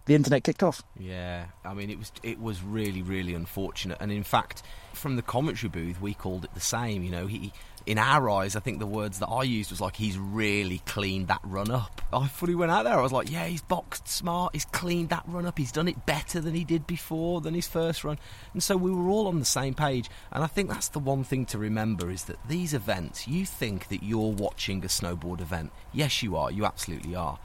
the 0.07 0.15
internet 0.15 0.45
kicked 0.45 0.63
off. 0.63 0.83
Yeah, 0.99 1.47
I 1.65 1.75
mean 1.75 1.91
it 1.91 1.99
was 1.99 2.13
it 2.23 2.39
was 2.41 2.63
really 2.63 3.03
really 3.03 3.35
unfortunate, 3.35 3.99
and 4.01 4.13
in 4.13 4.23
fact, 4.23 4.63
from 4.93 5.17
the 5.17 5.23
commentary 5.23 5.71
booth 5.71 6.01
we 6.01 6.15
called 6.15 6.45
it 6.45 6.55
the 6.55 6.61
same. 6.61 7.03
You 7.03 7.11
know, 7.11 7.27
he 7.27 7.53
in 7.87 7.99
our 7.99 8.31
eyes, 8.31 8.57
I 8.57 8.61
think 8.61 8.79
the 8.79 8.87
words 8.87 9.19
that 9.19 9.27
I 9.27 9.43
used 9.43 9.71
was 9.71 9.81
like 9.81 9.97
he's 9.97 10.19
really 10.19 10.79
cleaned 10.87 11.29
that 11.29 11.41
run 11.45 11.71
up. 11.71 12.03
I 12.13 12.29
fully 12.29 12.55
went 12.55 12.73
out 12.73 12.85
there. 12.85 12.99
I 12.99 13.03
was 13.03 13.13
like, 13.13 13.31
yeah, 13.31 13.47
he's 13.47 13.63
boxed 13.63 14.09
smart. 14.09 14.55
He's 14.55 14.65
cleaned 14.65 15.11
that 15.11 15.25
run 15.27 15.47
up. 15.47 15.59
He's 15.59 15.73
done 15.73 15.89
it 15.89 16.07
better 16.07 16.41
than 16.41 16.55
he 16.55 16.65
did 16.65 16.87
before 16.87 17.41
than 17.41 17.55
his 17.55 17.69
first 17.69 18.05
run, 18.05 18.19
and 18.53 18.63
so 18.63 18.77
we 18.77 18.91
were 18.91 19.09
all 19.09 19.29
on 19.29 19.39
the 19.39 19.45
same 19.45 19.75
page. 19.75 20.09
And 20.33 20.43
I 20.43 20.47
think 20.47 20.71
that's 20.71 20.89
the 20.89 20.99
one 20.99 21.25
thing 21.25 21.47
to 21.47 21.59
remember 21.59 22.11
is 22.11 22.25
that 22.25 22.39
these 22.49 22.75
events, 22.75 23.29
you 23.29 23.45
think 23.47 23.89
that 23.89 24.03
you're 24.03 24.33
watching 24.33 24.85
a 24.85 24.89
snowboard 24.89 25.41
event. 25.41 25.73
Yes, 25.93 26.23
you 26.23 26.37
are. 26.37 26.51
You 26.51 26.65
absolutely 26.65 27.15
are. 27.15 27.39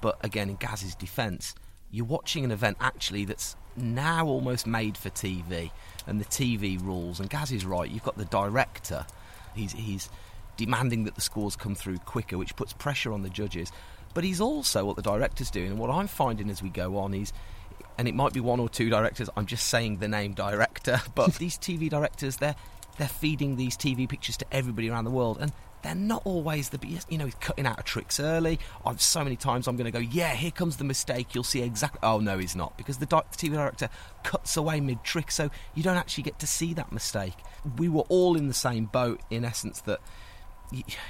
But 0.00 0.22
again, 0.24 0.50
in 0.50 0.56
Gaz's 0.56 0.94
defence 0.94 1.54
you're 1.90 2.04
watching 2.04 2.44
an 2.44 2.50
event 2.50 2.76
actually 2.80 3.24
that's 3.24 3.56
now 3.76 4.26
almost 4.26 4.66
made 4.66 4.96
for 4.96 5.10
TV 5.10 5.70
and 6.06 6.20
the 6.20 6.24
TV 6.24 6.82
rules. 6.82 7.20
And 7.20 7.28
Gaz 7.28 7.52
is 7.52 7.64
right. 7.64 7.90
You've 7.90 8.02
got 8.02 8.16
the 8.16 8.24
director. 8.26 9.06
He's 9.56 9.72
he's 9.72 10.08
demanding 10.56 11.04
that 11.04 11.14
the 11.14 11.20
scores 11.20 11.56
come 11.56 11.74
through 11.74 11.98
quicker, 11.98 12.38
which 12.38 12.56
puts 12.56 12.72
pressure 12.72 13.12
on 13.12 13.22
the 13.22 13.28
judges. 13.28 13.72
But 14.14 14.24
he's 14.24 14.40
also 14.40 14.84
what 14.84 14.96
the 14.96 15.02
director's 15.02 15.50
doing, 15.50 15.72
and 15.72 15.78
what 15.78 15.90
I'm 15.90 16.06
finding 16.06 16.48
as 16.48 16.62
we 16.62 16.70
go 16.70 16.96
on 16.96 17.12
is, 17.12 17.32
and 17.98 18.08
it 18.08 18.14
might 18.14 18.32
be 18.32 18.40
one 18.40 18.60
or 18.60 18.68
two 18.68 18.88
directors. 18.88 19.28
I'm 19.36 19.46
just 19.46 19.66
saying 19.66 19.98
the 19.98 20.08
name 20.08 20.32
director, 20.32 21.00
but 21.14 21.34
these 21.34 21.58
TV 21.58 21.90
directors, 21.90 22.36
they're 22.36 22.56
they're 22.98 23.08
feeding 23.08 23.56
these 23.56 23.76
TV 23.76 24.08
pictures 24.08 24.36
to 24.38 24.46
everybody 24.52 24.90
around 24.90 25.04
the 25.04 25.10
world, 25.10 25.38
and 25.40 25.52
they're 25.82 25.94
not 25.94 26.22
always 26.24 26.70
the 26.70 26.78
best. 26.78 27.10
You 27.10 27.18
know, 27.18 27.26
he's 27.26 27.34
cutting 27.36 27.66
out 27.66 27.78
of 27.78 27.84
tricks 27.84 28.18
early. 28.18 28.58
I've 28.84 29.00
so 29.00 29.22
many 29.22 29.36
times 29.36 29.68
I'm 29.68 29.76
going 29.76 29.90
to 29.90 29.90
go, 29.90 29.98
yeah, 29.98 30.34
here 30.34 30.50
comes 30.50 30.76
the 30.78 30.84
mistake. 30.84 31.34
You'll 31.34 31.44
see 31.44 31.62
exactly. 31.62 32.00
Oh 32.02 32.18
no, 32.18 32.38
he's 32.38 32.56
not 32.56 32.76
because 32.76 32.98
the, 32.98 33.06
di- 33.06 33.22
the 33.30 33.36
TV 33.36 33.52
director 33.52 33.88
cuts 34.24 34.56
away 34.56 34.80
mid 34.80 35.04
trick, 35.04 35.30
so 35.30 35.50
you 35.74 35.82
don't 35.82 35.96
actually 35.96 36.24
get 36.24 36.38
to 36.40 36.46
see 36.46 36.74
that 36.74 36.92
mistake. 36.92 37.34
We 37.78 37.88
were 37.88 38.04
all 38.08 38.36
in 38.36 38.48
the 38.48 38.54
same 38.54 38.86
boat 38.86 39.20
in 39.30 39.44
essence 39.44 39.80
that. 39.82 40.00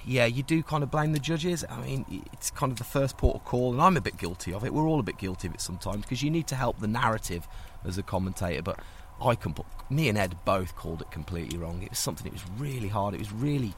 Yeah, 0.04 0.26
you 0.26 0.42
do 0.42 0.62
kind 0.62 0.82
of 0.82 0.90
blame 0.90 1.14
the 1.14 1.18
judges. 1.18 1.64
I 1.70 1.80
mean, 1.80 2.26
it's 2.34 2.50
kind 2.50 2.70
of 2.70 2.76
the 2.76 2.84
first 2.84 3.16
port 3.16 3.36
of 3.36 3.44
call, 3.46 3.72
and 3.72 3.80
I'm 3.80 3.96
a 3.96 4.02
bit 4.02 4.18
guilty 4.18 4.52
of 4.52 4.66
it. 4.66 4.74
We're 4.74 4.86
all 4.86 5.00
a 5.00 5.02
bit 5.02 5.16
guilty 5.16 5.48
of 5.48 5.54
it 5.54 5.62
sometimes 5.62 6.02
because 6.02 6.22
you 6.22 6.30
need 6.30 6.46
to 6.48 6.54
help 6.54 6.78
the 6.78 6.86
narrative 6.86 7.48
as 7.82 7.96
a 7.96 8.02
commentator. 8.02 8.60
But 8.60 8.80
I 9.22 9.34
can 9.34 9.54
put 9.54 9.66
me 9.90 10.08
and 10.08 10.18
Ed 10.18 10.36
both 10.44 10.76
called 10.76 11.00
it 11.00 11.10
completely 11.10 11.58
wrong. 11.58 11.82
It 11.82 11.90
was 11.90 11.98
something. 11.98 12.26
It 12.26 12.32
was 12.32 12.44
really 12.58 12.88
hard. 12.88 13.14
It 13.14 13.20
was 13.20 13.32
really 13.32 13.74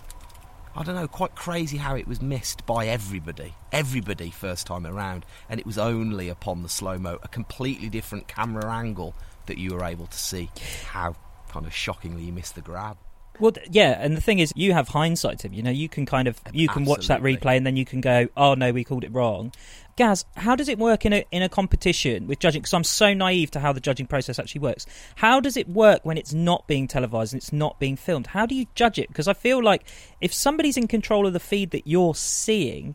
I 0.78 0.84
don't 0.84 0.94
know, 0.94 1.08
quite 1.08 1.34
crazy 1.34 1.76
how 1.76 1.96
it 1.96 2.06
was 2.06 2.22
missed 2.22 2.64
by 2.64 2.86
everybody. 2.86 3.54
Everybody 3.72 4.30
first 4.30 4.66
time 4.68 4.86
around. 4.86 5.26
And 5.48 5.58
it 5.58 5.66
was 5.66 5.76
only 5.76 6.28
upon 6.28 6.62
the 6.62 6.68
slow 6.68 6.98
mo, 6.98 7.18
a 7.22 7.26
completely 7.26 7.88
different 7.88 8.28
camera 8.28 8.72
angle, 8.72 9.14
that 9.46 9.58
you 9.58 9.74
were 9.74 9.84
able 9.84 10.06
to 10.06 10.18
see 10.18 10.50
how 10.86 11.16
kind 11.48 11.66
of 11.66 11.74
shockingly 11.74 12.22
you 12.22 12.32
missed 12.32 12.54
the 12.54 12.60
grab. 12.60 12.96
Well, 13.40 13.52
yeah, 13.70 13.98
and 14.00 14.16
the 14.16 14.20
thing 14.20 14.38
is, 14.38 14.52
you 14.56 14.72
have 14.72 14.88
hindsight, 14.88 15.40
Tim. 15.40 15.52
You 15.52 15.62
know, 15.62 15.70
you 15.70 15.88
can 15.88 16.06
kind 16.06 16.28
of 16.28 16.40
you 16.52 16.68
can 16.68 16.82
Absolutely. 16.82 16.90
watch 16.90 17.08
that 17.08 17.22
replay 17.22 17.56
and 17.56 17.66
then 17.66 17.76
you 17.76 17.84
can 17.84 18.00
go, 18.00 18.28
"Oh 18.36 18.54
no, 18.54 18.72
we 18.72 18.84
called 18.84 19.04
it 19.04 19.12
wrong." 19.12 19.52
Gaz, 19.96 20.24
how 20.36 20.54
does 20.54 20.68
it 20.68 20.78
work 20.78 21.04
in 21.04 21.12
a 21.12 21.24
in 21.32 21.42
a 21.42 21.48
competition 21.48 22.26
with 22.26 22.38
judging? 22.38 22.62
Because 22.62 22.74
I'm 22.74 22.84
so 22.84 23.14
naive 23.14 23.50
to 23.52 23.60
how 23.60 23.72
the 23.72 23.80
judging 23.80 24.06
process 24.06 24.38
actually 24.38 24.60
works. 24.60 24.86
How 25.16 25.40
does 25.40 25.56
it 25.56 25.68
work 25.68 26.04
when 26.04 26.16
it's 26.16 26.32
not 26.32 26.66
being 26.68 26.86
televised 26.86 27.32
and 27.32 27.40
it's 27.40 27.52
not 27.52 27.78
being 27.80 27.96
filmed? 27.96 28.28
How 28.28 28.46
do 28.46 28.54
you 28.54 28.66
judge 28.74 28.98
it? 28.98 29.08
Because 29.08 29.26
I 29.26 29.34
feel 29.34 29.62
like 29.62 29.84
if 30.20 30.32
somebody's 30.32 30.76
in 30.76 30.86
control 30.86 31.26
of 31.26 31.32
the 31.32 31.40
feed 31.40 31.72
that 31.72 31.86
you're 31.86 32.14
seeing, 32.14 32.94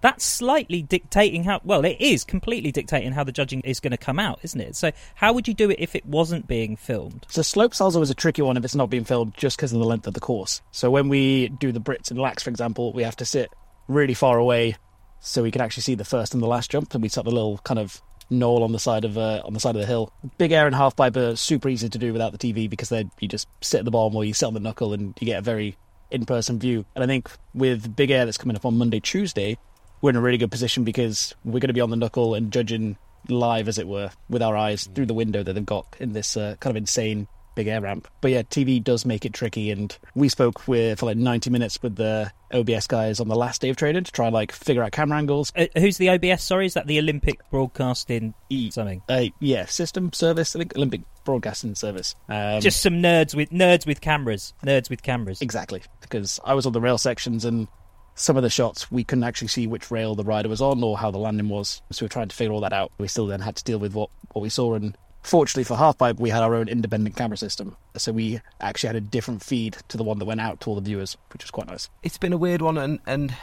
that's 0.00 0.24
slightly 0.24 0.82
dictating 0.82 1.44
how. 1.44 1.60
Well, 1.64 1.84
it 1.84 1.96
is 2.00 2.24
completely 2.24 2.72
dictating 2.72 3.12
how 3.12 3.24
the 3.24 3.32
judging 3.32 3.60
is 3.60 3.80
going 3.80 3.90
to 3.92 3.96
come 3.96 4.18
out, 4.18 4.40
isn't 4.42 4.60
it? 4.60 4.76
So 4.76 4.92
how 5.14 5.32
would 5.32 5.46
you 5.46 5.54
do 5.54 5.70
it 5.70 5.78
if 5.78 5.94
it 5.94 6.06
wasn't 6.06 6.46
being 6.46 6.76
filmed? 6.76 7.26
So 7.28 7.42
slope 7.42 7.72
slopestyle 7.72 7.88
is 7.88 7.96
always 7.96 8.10
a 8.10 8.14
tricky 8.14 8.42
one 8.42 8.56
if 8.56 8.64
it's 8.64 8.74
not 8.74 8.90
being 8.90 9.04
filmed 9.04 9.34
just 9.36 9.56
because 9.56 9.72
of 9.72 9.78
the 9.78 9.86
length 9.86 10.06
of 10.06 10.14
the 10.14 10.20
course. 10.20 10.62
So 10.72 10.90
when 10.90 11.08
we 11.08 11.48
do 11.48 11.72
the 11.72 11.80
Brits 11.80 12.10
and 12.10 12.18
Laax, 12.18 12.42
for 12.42 12.50
example, 12.50 12.92
we 12.92 13.02
have 13.02 13.16
to 13.16 13.24
sit 13.24 13.50
really 13.88 14.14
far 14.14 14.38
away 14.38 14.76
so 15.20 15.42
we 15.42 15.50
can 15.50 15.60
actually 15.60 15.82
see 15.82 15.94
the 15.94 16.04
first 16.04 16.32
and 16.32 16.42
the 16.42 16.46
last 16.46 16.70
jump, 16.70 16.94
and 16.94 17.02
we 17.02 17.08
set 17.08 17.24
the 17.24 17.30
little 17.30 17.58
kind 17.58 17.78
of 17.78 18.00
knoll 18.30 18.62
on 18.62 18.72
the 18.72 18.78
side 18.78 19.04
of 19.04 19.18
uh, 19.18 19.42
on 19.44 19.52
the 19.52 19.60
side 19.60 19.74
of 19.74 19.80
the 19.80 19.86
hill. 19.86 20.12
Big 20.38 20.52
air 20.52 20.66
and 20.66 20.74
half 20.74 20.96
pipe 20.96 21.16
are 21.16 21.36
super 21.36 21.68
easy 21.68 21.88
to 21.88 21.98
do 21.98 22.12
without 22.12 22.32
the 22.32 22.38
TV 22.38 22.70
because 22.70 22.88
then 22.88 23.10
you 23.20 23.28
just 23.28 23.48
sit 23.60 23.80
at 23.80 23.84
the 23.84 23.90
bottom 23.90 24.16
or 24.16 24.24
you 24.24 24.32
sit 24.32 24.46
on 24.46 24.54
the 24.54 24.60
knuckle 24.60 24.94
and 24.94 25.14
you 25.20 25.26
get 25.26 25.38
a 25.38 25.42
very 25.42 25.76
in-person 26.10 26.58
view. 26.58 26.84
And 26.94 27.04
I 27.04 27.06
think 27.06 27.30
with 27.54 27.94
big 27.94 28.10
air 28.10 28.24
that's 28.24 28.38
coming 28.38 28.56
up 28.56 28.64
on 28.64 28.78
Monday, 28.78 29.00
Tuesday, 29.00 29.58
we're 30.00 30.10
in 30.10 30.16
a 30.16 30.20
really 30.20 30.38
good 30.38 30.50
position 30.50 30.84
because 30.84 31.34
we're 31.44 31.60
going 31.60 31.68
to 31.68 31.74
be 31.74 31.80
on 31.80 31.90
the 31.90 31.96
knuckle 31.96 32.34
and 32.34 32.52
judging 32.52 32.96
live, 33.28 33.68
as 33.68 33.78
it 33.78 33.86
were, 33.86 34.10
with 34.28 34.42
our 34.42 34.56
eyes 34.56 34.88
through 34.94 35.06
the 35.06 35.14
window 35.14 35.42
that 35.42 35.52
they've 35.52 35.66
got 35.66 35.96
in 36.00 36.12
this 36.12 36.36
uh, 36.36 36.56
kind 36.60 36.70
of 36.76 36.76
insane 36.80 37.28
big 37.56 37.66
air 37.66 37.80
ramp. 37.80 38.06
But 38.20 38.30
yeah, 38.30 38.42
TV 38.42 38.82
does 38.82 39.04
make 39.04 39.24
it 39.26 39.34
tricky, 39.34 39.70
and 39.70 39.96
we 40.14 40.28
spoke 40.28 40.66
with 40.68 41.00
for 41.00 41.06
like 41.06 41.16
90 41.16 41.50
minutes 41.50 41.82
with 41.82 41.96
the 41.96 42.30
OBS 42.54 42.86
guys 42.86 43.20
on 43.20 43.28
the 43.28 43.34
last 43.36 43.60
day 43.60 43.68
of 43.68 43.76
training 43.76 44.04
to 44.04 44.12
try 44.12 44.26
and 44.26 44.34
like 44.34 44.52
figure 44.52 44.82
out 44.82 44.92
camera 44.92 45.18
angles. 45.18 45.52
Uh, 45.54 45.66
who's 45.76 45.98
the 45.98 46.08
OBS? 46.10 46.42
Sorry, 46.42 46.66
is 46.66 46.74
that 46.74 46.86
the 46.86 46.98
Olympic 46.98 47.38
Broadcasting 47.50 48.34
e- 48.48 48.70
something? 48.70 49.02
Uh, 49.08 49.24
yeah, 49.40 49.66
system 49.66 50.12
service. 50.12 50.54
I 50.56 50.60
think 50.60 50.76
Olympic 50.76 51.02
Broadcasting 51.24 51.74
Service. 51.74 52.14
Um, 52.28 52.60
Just 52.60 52.80
some 52.82 52.94
nerds 52.94 53.34
with 53.34 53.50
nerds 53.50 53.84
with 53.86 54.00
cameras. 54.00 54.54
Nerds 54.64 54.88
with 54.88 55.02
cameras. 55.02 55.42
exactly 55.42 55.82
because 56.00 56.40
I 56.44 56.54
was 56.54 56.64
on 56.66 56.72
the 56.72 56.80
rail 56.80 56.96
sections 56.98 57.44
and 57.44 57.68
some 58.14 58.36
of 58.36 58.42
the 58.42 58.50
shots 58.50 58.90
we 58.90 59.04
couldn't 59.04 59.24
actually 59.24 59.48
see 59.48 59.66
which 59.66 59.90
rail 59.90 60.14
the 60.14 60.24
rider 60.24 60.48
was 60.48 60.60
on 60.60 60.82
or 60.82 60.98
how 60.98 61.10
the 61.10 61.18
landing 61.18 61.48
was. 61.48 61.82
So 61.90 62.02
we 62.02 62.06
were 62.06 62.10
trying 62.10 62.28
to 62.28 62.36
figure 62.36 62.52
all 62.52 62.60
that 62.60 62.72
out. 62.72 62.92
We 62.98 63.08
still 63.08 63.26
then 63.26 63.40
had 63.40 63.56
to 63.56 63.64
deal 63.64 63.78
with 63.78 63.94
what, 63.94 64.10
what 64.32 64.42
we 64.42 64.48
saw 64.48 64.74
and 64.74 64.96
fortunately 65.22 65.64
for 65.64 65.76
Halfpipe 65.76 66.18
we 66.18 66.30
had 66.30 66.42
our 66.42 66.54
own 66.54 66.68
independent 66.68 67.16
camera 67.16 67.36
system. 67.36 67.76
So 67.96 68.12
we 68.12 68.40
actually 68.60 68.88
had 68.88 68.96
a 68.96 69.00
different 69.00 69.42
feed 69.42 69.76
to 69.88 69.96
the 69.96 70.04
one 70.04 70.18
that 70.18 70.24
went 70.24 70.40
out 70.40 70.60
to 70.60 70.70
all 70.70 70.76
the 70.76 70.80
viewers, 70.80 71.16
which 71.32 71.44
was 71.44 71.50
quite 71.50 71.68
nice. 71.68 71.88
It's 72.02 72.18
been 72.18 72.32
a 72.32 72.38
weird 72.38 72.62
one, 72.62 72.78
and, 72.78 73.00
and 73.06 73.34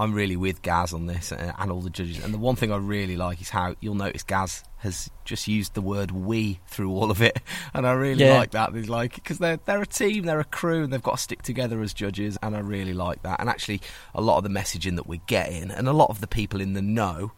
I'm 0.00 0.14
really 0.14 0.36
with 0.36 0.62
Gaz 0.62 0.92
on 0.92 1.06
this 1.06 1.30
and, 1.30 1.52
and 1.58 1.70
all 1.70 1.80
the 1.80 1.90
judges. 1.90 2.24
And 2.24 2.32
the 2.32 2.38
one 2.38 2.56
thing 2.56 2.72
I 2.72 2.76
really 2.76 3.16
like 3.16 3.40
is 3.40 3.50
how 3.50 3.74
you'll 3.80 3.94
notice 3.94 4.22
Gaz 4.22 4.64
has 4.78 5.10
just 5.24 5.46
used 5.46 5.74
the 5.74 5.82
word 5.82 6.10
"we" 6.10 6.58
through 6.66 6.90
all 6.90 7.10
of 7.10 7.20
it, 7.20 7.38
and 7.74 7.86
I 7.86 7.92
really 7.92 8.24
Yeah. 8.24 8.38
like 8.38 8.52
that. 8.52 8.74
He's 8.74 8.88
like 8.88 9.14
because 9.14 9.38
they're 9.38 9.58
they're 9.66 9.82
a 9.82 9.86
team, 9.86 10.24
they're 10.24 10.40
a 10.40 10.44
crew, 10.44 10.84
and 10.84 10.92
they've 10.92 11.02
got 11.02 11.16
to 11.16 11.22
stick 11.22 11.42
together 11.42 11.80
as 11.82 11.92
judges, 11.92 12.38
and 12.42 12.56
I 12.56 12.60
really 12.60 12.94
like 12.94 13.22
that. 13.22 13.40
And 13.40 13.48
actually, 13.48 13.80
a 14.14 14.20
lot 14.20 14.38
of 14.38 14.44
the 14.44 14.48
messaging 14.50 14.96
that 14.96 15.06
we're 15.06 15.20
getting, 15.26 15.70
and 15.70 15.86
a 15.86 15.92
lot 15.92 16.08
of 16.10 16.20
the 16.20 16.26
people 16.26 16.60
in 16.60 16.72
the 16.72 16.82
know, 16.82 17.32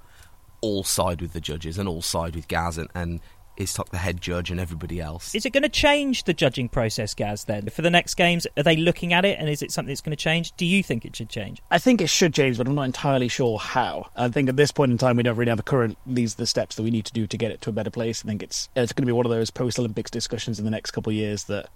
all 0.60 0.84
side 0.84 1.20
with 1.20 1.32
the 1.32 1.40
judges 1.40 1.78
and 1.78 1.88
all 1.88 2.00
side 2.02 2.36
with 2.36 2.46
Gaz, 2.48 2.78
and, 2.78 2.88
and 2.94 3.20
is 3.56 3.72
talk 3.72 3.90
the 3.90 3.98
head 3.98 4.20
judge 4.20 4.50
and 4.50 4.58
everybody 4.58 5.00
else. 5.00 5.34
Is 5.34 5.44
it 5.44 5.50
going 5.50 5.62
to 5.62 5.68
change 5.68 6.24
the 6.24 6.34
judging 6.34 6.68
process, 6.68 7.14
Gaz? 7.14 7.44
Then 7.44 7.68
for 7.68 7.82
the 7.82 7.90
next 7.90 8.14
games, 8.14 8.46
are 8.56 8.62
they 8.62 8.76
looking 8.76 9.12
at 9.12 9.24
it, 9.24 9.38
and 9.38 9.48
is 9.48 9.62
it 9.62 9.70
something 9.70 9.90
that's 9.90 10.00
going 10.00 10.16
to 10.16 10.22
change? 10.22 10.52
Do 10.56 10.64
you 10.64 10.82
think 10.82 11.04
it 11.04 11.14
should 11.14 11.28
change? 11.28 11.60
I 11.70 11.78
think 11.78 12.00
it 12.00 12.08
should 12.08 12.34
change, 12.34 12.58
but 12.58 12.66
I'm 12.66 12.74
not 12.74 12.84
entirely 12.84 13.28
sure 13.28 13.58
how. 13.58 14.10
I 14.16 14.28
think 14.28 14.48
at 14.48 14.56
this 14.56 14.72
point 14.72 14.92
in 14.92 14.98
time, 14.98 15.16
we 15.16 15.22
don't 15.22 15.36
really 15.36 15.50
have 15.50 15.60
a 15.60 15.64
current. 15.64 15.98
These 16.06 16.34
are 16.34 16.38
the 16.38 16.46
steps 16.46 16.76
that 16.76 16.82
we 16.82 16.90
need 16.90 17.06
to 17.06 17.12
do 17.12 17.26
to 17.26 17.36
get 17.36 17.50
it 17.50 17.60
to 17.62 17.70
a 17.70 17.72
better 17.72 17.90
place. 17.90 18.24
I 18.24 18.28
think 18.28 18.42
it's 18.42 18.68
it's 18.74 18.92
going 18.92 19.02
to 19.02 19.06
be 19.06 19.12
one 19.12 19.26
of 19.26 19.30
those 19.30 19.50
post 19.50 19.78
Olympics 19.78 20.10
discussions 20.10 20.58
in 20.58 20.64
the 20.64 20.70
next 20.70 20.92
couple 20.92 21.10
of 21.10 21.16
years 21.16 21.44
that 21.44 21.68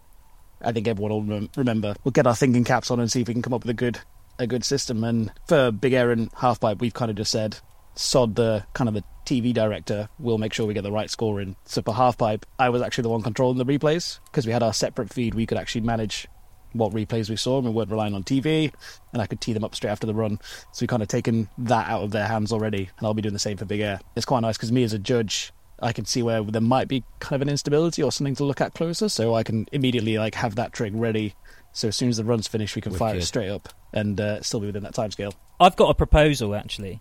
I 0.62 0.72
think 0.72 0.88
everyone 0.88 1.10
will 1.10 1.22
rem- 1.22 1.50
remember. 1.56 1.94
We'll 2.04 2.12
get 2.12 2.26
our 2.26 2.36
thinking 2.36 2.64
caps 2.64 2.90
on 2.90 3.00
and 3.00 3.10
see 3.10 3.20
if 3.20 3.28
we 3.28 3.34
can 3.34 3.42
come 3.42 3.54
up 3.54 3.62
with 3.62 3.70
a 3.70 3.74
good 3.74 4.00
a 4.38 4.46
good 4.46 4.64
system. 4.64 5.04
And 5.04 5.32
for 5.46 5.70
Big 5.70 5.92
Air 5.92 6.10
and 6.10 6.32
Halfpipe, 6.32 6.80
we've 6.80 6.94
kind 6.94 7.10
of 7.10 7.16
just 7.16 7.30
said 7.30 7.58
sod 7.96 8.34
the 8.36 8.64
kind 8.74 8.88
of 8.88 8.94
the 8.94 9.04
TV 9.24 9.52
director. 9.52 10.08
We'll 10.18 10.38
make 10.38 10.52
sure 10.52 10.66
we 10.66 10.74
get 10.74 10.82
the 10.82 10.92
right 10.92 11.10
score 11.10 11.40
in. 11.40 11.56
So 11.64 11.82
for 11.82 11.94
Halfpipe, 11.94 12.44
I 12.58 12.68
was 12.68 12.80
actually 12.82 13.02
the 13.02 13.08
one 13.10 13.22
controlling 13.22 13.58
the 13.58 13.66
replays 13.66 14.20
because 14.26 14.46
we 14.46 14.52
had 14.52 14.62
our 14.62 14.72
separate 14.72 15.12
feed. 15.12 15.34
We 15.34 15.46
could 15.46 15.58
actually 15.58 15.80
manage 15.82 16.28
what 16.72 16.92
replays 16.92 17.30
we 17.30 17.36
saw 17.36 17.58
and 17.58 17.66
we 17.66 17.72
weren't 17.72 17.90
relying 17.90 18.14
on 18.14 18.22
TV 18.22 18.72
and 19.12 19.22
I 19.22 19.26
could 19.26 19.40
tee 19.40 19.52
them 19.52 19.64
up 19.64 19.74
straight 19.74 19.90
after 19.90 20.06
the 20.06 20.14
run. 20.14 20.38
So 20.72 20.82
we 20.82 20.86
kind 20.86 21.02
of 21.02 21.08
taken 21.08 21.48
that 21.58 21.88
out 21.88 22.02
of 22.02 22.10
their 22.10 22.26
hands 22.26 22.52
already 22.52 22.90
and 22.98 23.06
I'll 23.06 23.14
be 23.14 23.22
doing 23.22 23.32
the 23.32 23.38
same 23.38 23.56
for 23.56 23.64
Big 23.64 23.80
Air. 23.80 24.00
It's 24.14 24.26
quite 24.26 24.40
nice 24.40 24.56
because 24.56 24.72
me 24.72 24.82
as 24.82 24.92
a 24.92 24.98
judge, 24.98 25.52
I 25.80 25.92
can 25.92 26.04
see 26.04 26.22
where 26.22 26.42
there 26.42 26.60
might 26.60 26.88
be 26.88 27.02
kind 27.18 27.40
of 27.40 27.42
an 27.42 27.50
instability 27.50 28.02
or 28.02 28.12
something 28.12 28.34
to 28.36 28.44
look 28.44 28.60
at 28.60 28.74
closer 28.74 29.08
so 29.08 29.34
I 29.34 29.42
can 29.42 29.66
immediately 29.72 30.18
like 30.18 30.34
have 30.36 30.54
that 30.56 30.72
trick 30.72 30.92
ready. 30.94 31.34
So 31.72 31.88
as 31.88 31.96
soon 31.96 32.08
as 32.08 32.16
the 32.16 32.24
run's 32.24 32.48
finished, 32.48 32.76
we 32.76 32.82
can 32.82 32.92
fire 32.92 33.16
it 33.16 33.24
straight 33.24 33.50
up 33.50 33.68
and 33.92 34.20
uh, 34.20 34.40
still 34.42 34.60
be 34.60 34.66
within 34.66 34.82
that 34.84 34.94
time 34.94 35.10
scale. 35.10 35.34
I've 35.60 35.76
got 35.76 35.90
a 35.90 35.94
proposal 35.94 36.54
actually 36.54 37.00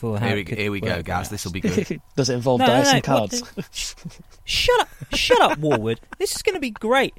for 0.00 0.18
how 0.18 0.28
here 0.28 0.36
it 0.36 0.38
we, 0.38 0.44
could 0.44 0.58
here 0.58 0.72
we 0.72 0.80
go, 0.80 1.02
guys. 1.02 1.04
Gaz. 1.04 1.28
This 1.28 1.44
will 1.44 1.52
be 1.52 1.60
good. 1.60 2.00
Does 2.16 2.30
it 2.30 2.34
involve 2.34 2.60
No, 2.60 2.66
no, 2.66 2.72
dice 2.72 2.86
no, 2.86 2.90
and 2.90 3.06
what 3.06 3.30
cards? 3.30 3.42
Shut 4.44 4.80
up! 4.80 4.88
Shut 5.14 5.40
up, 5.42 5.58
Warwood. 5.58 5.98
This 6.18 6.34
is 6.34 6.40
going 6.40 6.54
to 6.54 6.60
be 6.60 6.70
great. 6.70 7.14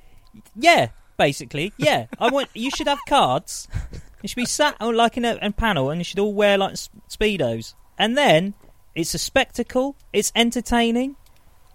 Yeah, 0.55 0.89
basically, 1.15 1.73
yeah. 1.77 2.07
I 2.17 2.29
want 2.29 2.49
you 2.55 2.71
should 2.71 2.87
have 2.87 2.99
cards. 3.07 3.67
You 4.23 4.27
should 4.27 4.35
be 4.35 4.45
sat 4.45 4.75
on 4.79 4.95
like 4.95 5.15
in 5.15 5.25
a, 5.25 5.37
a 5.41 5.51
panel, 5.51 5.91
and 5.91 5.99
you 5.99 6.03
should 6.03 6.17
all 6.17 6.33
wear 6.33 6.57
like 6.57 6.73
speedos. 7.07 7.75
And 7.99 8.17
then 8.17 8.55
it's 8.95 9.13
a 9.13 9.19
spectacle. 9.19 9.95
It's 10.11 10.31
entertaining, 10.35 11.17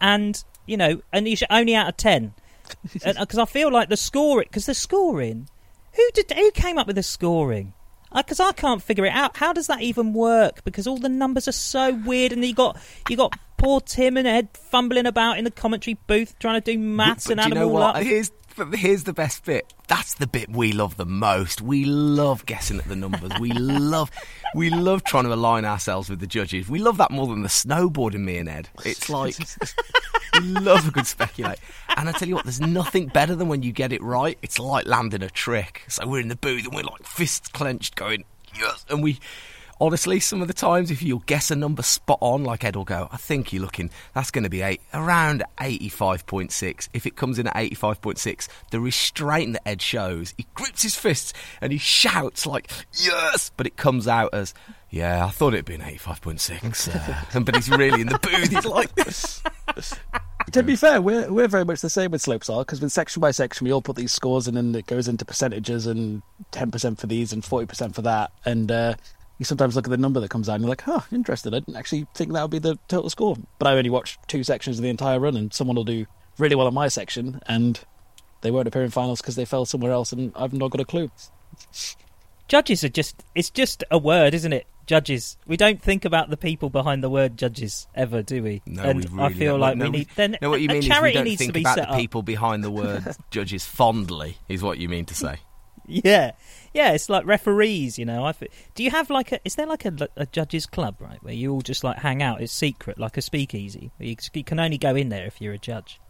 and 0.00 0.42
you 0.66 0.76
know, 0.76 1.02
and 1.12 1.28
you 1.28 1.36
should 1.36 1.48
only 1.50 1.76
out 1.76 1.88
of 1.88 1.96
ten, 1.96 2.34
because 2.92 3.38
uh, 3.38 3.42
I 3.42 3.46
feel 3.46 3.70
like 3.70 3.88
the 3.90 3.96
scoring, 3.96 4.48
because 4.50 4.66
the 4.66 4.74
scoring, 4.74 5.48
who 5.94 6.02
did 6.14 6.32
who 6.32 6.50
came 6.50 6.78
up 6.78 6.88
with 6.88 6.96
the 6.96 7.04
scoring? 7.04 7.74
Because 8.16 8.40
I 8.40 8.52
can't 8.52 8.82
figure 8.82 9.04
it 9.04 9.12
out. 9.12 9.36
How 9.36 9.52
does 9.52 9.66
that 9.66 9.82
even 9.82 10.12
work? 10.12 10.64
Because 10.64 10.86
all 10.86 10.96
the 10.96 11.08
numbers 11.08 11.46
are 11.48 11.52
so 11.52 11.92
weird, 11.92 12.32
and 12.32 12.44
you 12.44 12.54
got 12.54 12.78
you 13.08 13.16
got 13.16 13.38
poor 13.56 13.80
Tim 13.80 14.16
and 14.16 14.26
Ed 14.26 14.48
fumbling 14.52 15.06
about 15.06 15.38
in 15.38 15.44
the 15.44 15.50
commentary 15.50 15.98
booth 16.06 16.38
trying 16.38 16.60
to 16.60 16.72
do 16.72 16.78
maths 16.78 17.26
But 17.26 17.32
and 17.32 17.40
do 17.40 17.42
add 17.44 17.48
you 17.48 17.54
know 17.54 17.68
what? 17.68 18.02
Here's 18.02 18.30
but 18.56 18.74
here's 18.74 19.04
the 19.04 19.12
best 19.12 19.44
bit. 19.44 19.72
That's 19.88 20.14
the 20.14 20.26
bit 20.26 20.50
we 20.50 20.72
love 20.72 20.96
the 20.96 21.06
most. 21.06 21.60
We 21.60 21.84
love 21.84 22.46
guessing 22.46 22.78
at 22.78 22.88
the 22.88 22.96
numbers. 22.96 23.32
We 23.38 23.52
love 23.52 24.10
we 24.54 24.70
love 24.70 25.04
trying 25.04 25.24
to 25.24 25.32
align 25.32 25.64
ourselves 25.64 26.08
with 26.08 26.20
the 26.20 26.26
judges. 26.26 26.68
We 26.68 26.78
love 26.78 26.96
that 26.98 27.10
more 27.10 27.26
than 27.26 27.42
the 27.42 27.48
snowboarding. 27.48 28.20
Me 28.20 28.38
and 28.38 28.48
Ed. 28.48 28.68
It's 28.84 29.08
like 29.08 29.36
we 30.34 30.40
love 30.40 30.88
a 30.88 30.90
good 30.90 31.06
speculate. 31.06 31.58
And 31.96 32.08
I 32.08 32.12
tell 32.12 32.28
you 32.28 32.34
what, 32.34 32.44
there's 32.44 32.60
nothing 32.60 33.06
better 33.06 33.34
than 33.34 33.48
when 33.48 33.62
you 33.62 33.72
get 33.72 33.92
it 33.92 34.02
right. 34.02 34.38
It's 34.42 34.58
like 34.58 34.86
landing 34.86 35.22
a 35.22 35.30
trick. 35.30 35.84
So 35.88 36.06
we're 36.06 36.20
in 36.20 36.28
the 36.28 36.36
booth 36.36 36.64
and 36.64 36.74
we're 36.74 36.82
like 36.82 37.04
fists 37.04 37.48
clenched, 37.48 37.94
going 37.94 38.24
yes, 38.58 38.84
and 38.88 39.02
we. 39.02 39.18
Honestly, 39.78 40.20
some 40.20 40.40
of 40.40 40.48
the 40.48 40.54
times, 40.54 40.90
if 40.90 41.02
you'll 41.02 41.22
guess 41.26 41.50
a 41.50 41.56
number 41.56 41.82
spot 41.82 42.18
on, 42.20 42.44
like 42.44 42.64
Ed 42.64 42.76
will 42.76 42.84
go, 42.84 43.08
I 43.12 43.18
think 43.18 43.52
you're 43.52 43.62
looking, 43.62 43.90
that's 44.14 44.30
going 44.30 44.44
to 44.44 44.50
be 44.50 44.62
eight, 44.62 44.80
around 44.94 45.44
85.6. 45.58 46.88
If 46.94 47.06
it 47.06 47.16
comes 47.16 47.38
in 47.38 47.46
at 47.46 47.54
85.6, 47.54 48.48
the 48.70 48.80
restraint 48.80 49.52
that 49.52 49.68
Ed 49.68 49.82
shows, 49.82 50.32
he 50.38 50.46
grips 50.54 50.82
his 50.82 50.96
fists 50.96 51.34
and 51.60 51.72
he 51.72 51.78
shouts 51.78 52.46
like, 52.46 52.70
yes! 52.92 53.50
But 53.56 53.66
it 53.66 53.76
comes 53.76 54.08
out 54.08 54.32
as, 54.32 54.54
yeah, 54.88 55.26
I 55.26 55.28
thought 55.28 55.52
it'd 55.52 55.66
been 55.66 55.82
85.6. 55.82 57.36
Uh, 57.36 57.40
but 57.44 57.54
he's 57.54 57.68
really 57.68 58.00
in 58.00 58.06
the 58.06 58.18
booth, 58.18 58.48
he's 58.48 58.64
like 58.64 58.94
this. 58.94 59.42
To 60.52 60.62
be 60.62 60.76
fair, 60.76 61.02
we're 61.02 61.30
we're 61.30 61.48
very 61.48 61.64
much 61.64 61.80
the 61.80 61.90
same 61.90 62.12
with 62.12 62.22
slopestyle 62.22 62.60
because 62.60 62.80
with 62.80 62.92
section 62.92 63.20
by 63.20 63.32
section 63.32 63.64
we 63.64 63.72
all 63.72 63.82
put 63.82 63.96
these 63.96 64.12
scores 64.12 64.46
in 64.46 64.56
and 64.56 64.76
it 64.76 64.86
goes 64.86 65.08
into 65.08 65.24
percentages 65.24 65.88
and 65.88 66.22
ten 66.52 66.70
percent 66.70 67.00
for 67.00 67.08
these 67.08 67.32
and 67.32 67.44
forty 67.44 67.66
percent 67.66 67.96
for 67.96 68.02
that 68.02 68.30
and 68.44 68.70
uh, 68.70 68.94
you 69.38 69.44
sometimes 69.44 69.76
look 69.76 69.86
at 69.86 69.90
the 69.90 69.96
number 69.96 70.20
that 70.20 70.30
comes 70.30 70.48
out 70.48 70.54
and 70.54 70.62
you're 70.64 70.70
like, 70.70 70.82
huh, 70.82 71.00
interested. 71.12 71.54
I 71.54 71.58
didn't 71.60 71.76
actually 71.76 72.06
think 72.14 72.32
that 72.32 72.42
would 72.42 72.50
be 72.50 72.58
the 72.58 72.78
total 72.88 73.10
score, 73.10 73.36
but 73.58 73.68
I 73.68 73.76
only 73.76 73.90
watched 73.90 74.18
two 74.28 74.42
sections 74.44 74.78
of 74.78 74.82
the 74.82 74.88
entire 74.88 75.20
run 75.20 75.36
and 75.36 75.52
someone 75.52 75.76
will 75.76 75.84
do 75.84 76.06
really 76.38 76.54
well 76.56 76.68
in 76.68 76.74
my 76.74 76.88
section 76.88 77.40
and 77.46 77.80
they 78.42 78.50
won't 78.50 78.68
appear 78.68 78.82
in 78.82 78.90
finals 78.90 79.20
because 79.20 79.36
they 79.36 79.44
fell 79.44 79.66
somewhere 79.66 79.92
else 79.92 80.12
and 80.12 80.32
I've 80.36 80.52
not 80.52 80.70
got 80.70 80.80
a 80.80 80.84
clue. 80.84 81.10
Judges 82.48 82.84
are 82.84 82.88
just 82.88 83.24
it's 83.34 83.50
just 83.50 83.82
a 83.90 83.98
word, 83.98 84.32
isn't 84.32 84.52
it? 84.52 84.66
Judges. 84.86 85.36
We 85.48 85.56
don't 85.56 85.82
think 85.82 86.04
about 86.04 86.30
the 86.30 86.36
people 86.36 86.70
behind 86.70 87.02
the 87.02 87.10
word 87.10 87.36
judges 87.36 87.88
ever, 87.92 88.22
do 88.22 88.40
we? 88.42 88.62
No, 88.66 88.82
and 88.84 89.04
we 89.04 89.10
really 89.10 89.24
I 89.24 89.32
feel 89.36 89.52
don't. 89.54 89.60
like 89.60 89.76
no, 89.76 89.84
we 89.86 89.90
need 89.90 90.08
then 90.14 90.36
No, 90.40 90.50
what 90.50 90.60
you 90.60 90.68
a 90.68 90.74
mean 90.74 90.78
is 90.78 90.84
we 90.84 90.88
charity 90.88 91.14
don't 91.14 91.36
think 91.36 91.56
about 91.56 91.76
the 91.76 91.96
people 91.96 92.22
behind 92.22 92.62
the 92.62 92.70
word 92.70 93.04
judges 93.30 93.66
fondly, 93.66 94.38
is 94.48 94.62
what 94.62 94.78
you 94.78 94.88
mean 94.88 95.04
to 95.06 95.14
say. 95.14 95.38
Yeah, 95.88 96.32
yeah. 96.76 96.92
It's 96.92 97.08
like 97.08 97.26
referees, 97.26 97.98
you 97.98 98.04
know. 98.04 98.24
I 98.24 98.32
fe- 98.32 98.48
do 98.74 98.84
you 98.84 98.90
have 98.92 99.10
like 99.10 99.32
a? 99.32 99.40
Is 99.44 99.54
there 99.56 99.66
like 99.66 99.84
a, 99.84 100.08
a 100.16 100.26
judges 100.26 100.66
club, 100.66 100.96
right, 101.00 101.18
where 101.22 101.34
you 101.34 101.52
all 101.52 101.60
just 101.62 101.82
like 101.82 101.98
hang 101.98 102.22
out? 102.22 102.40
It's 102.40 102.52
secret, 102.52 102.98
like 102.98 103.16
a 103.16 103.22
speakeasy. 103.22 103.90
You, 103.98 104.16
you 104.34 104.44
can 104.44 104.60
only 104.60 104.78
go 104.78 104.94
in 104.94 105.08
there 105.08 105.26
if 105.26 105.40
you're 105.40 105.54
a 105.54 105.58
judge. 105.58 106.00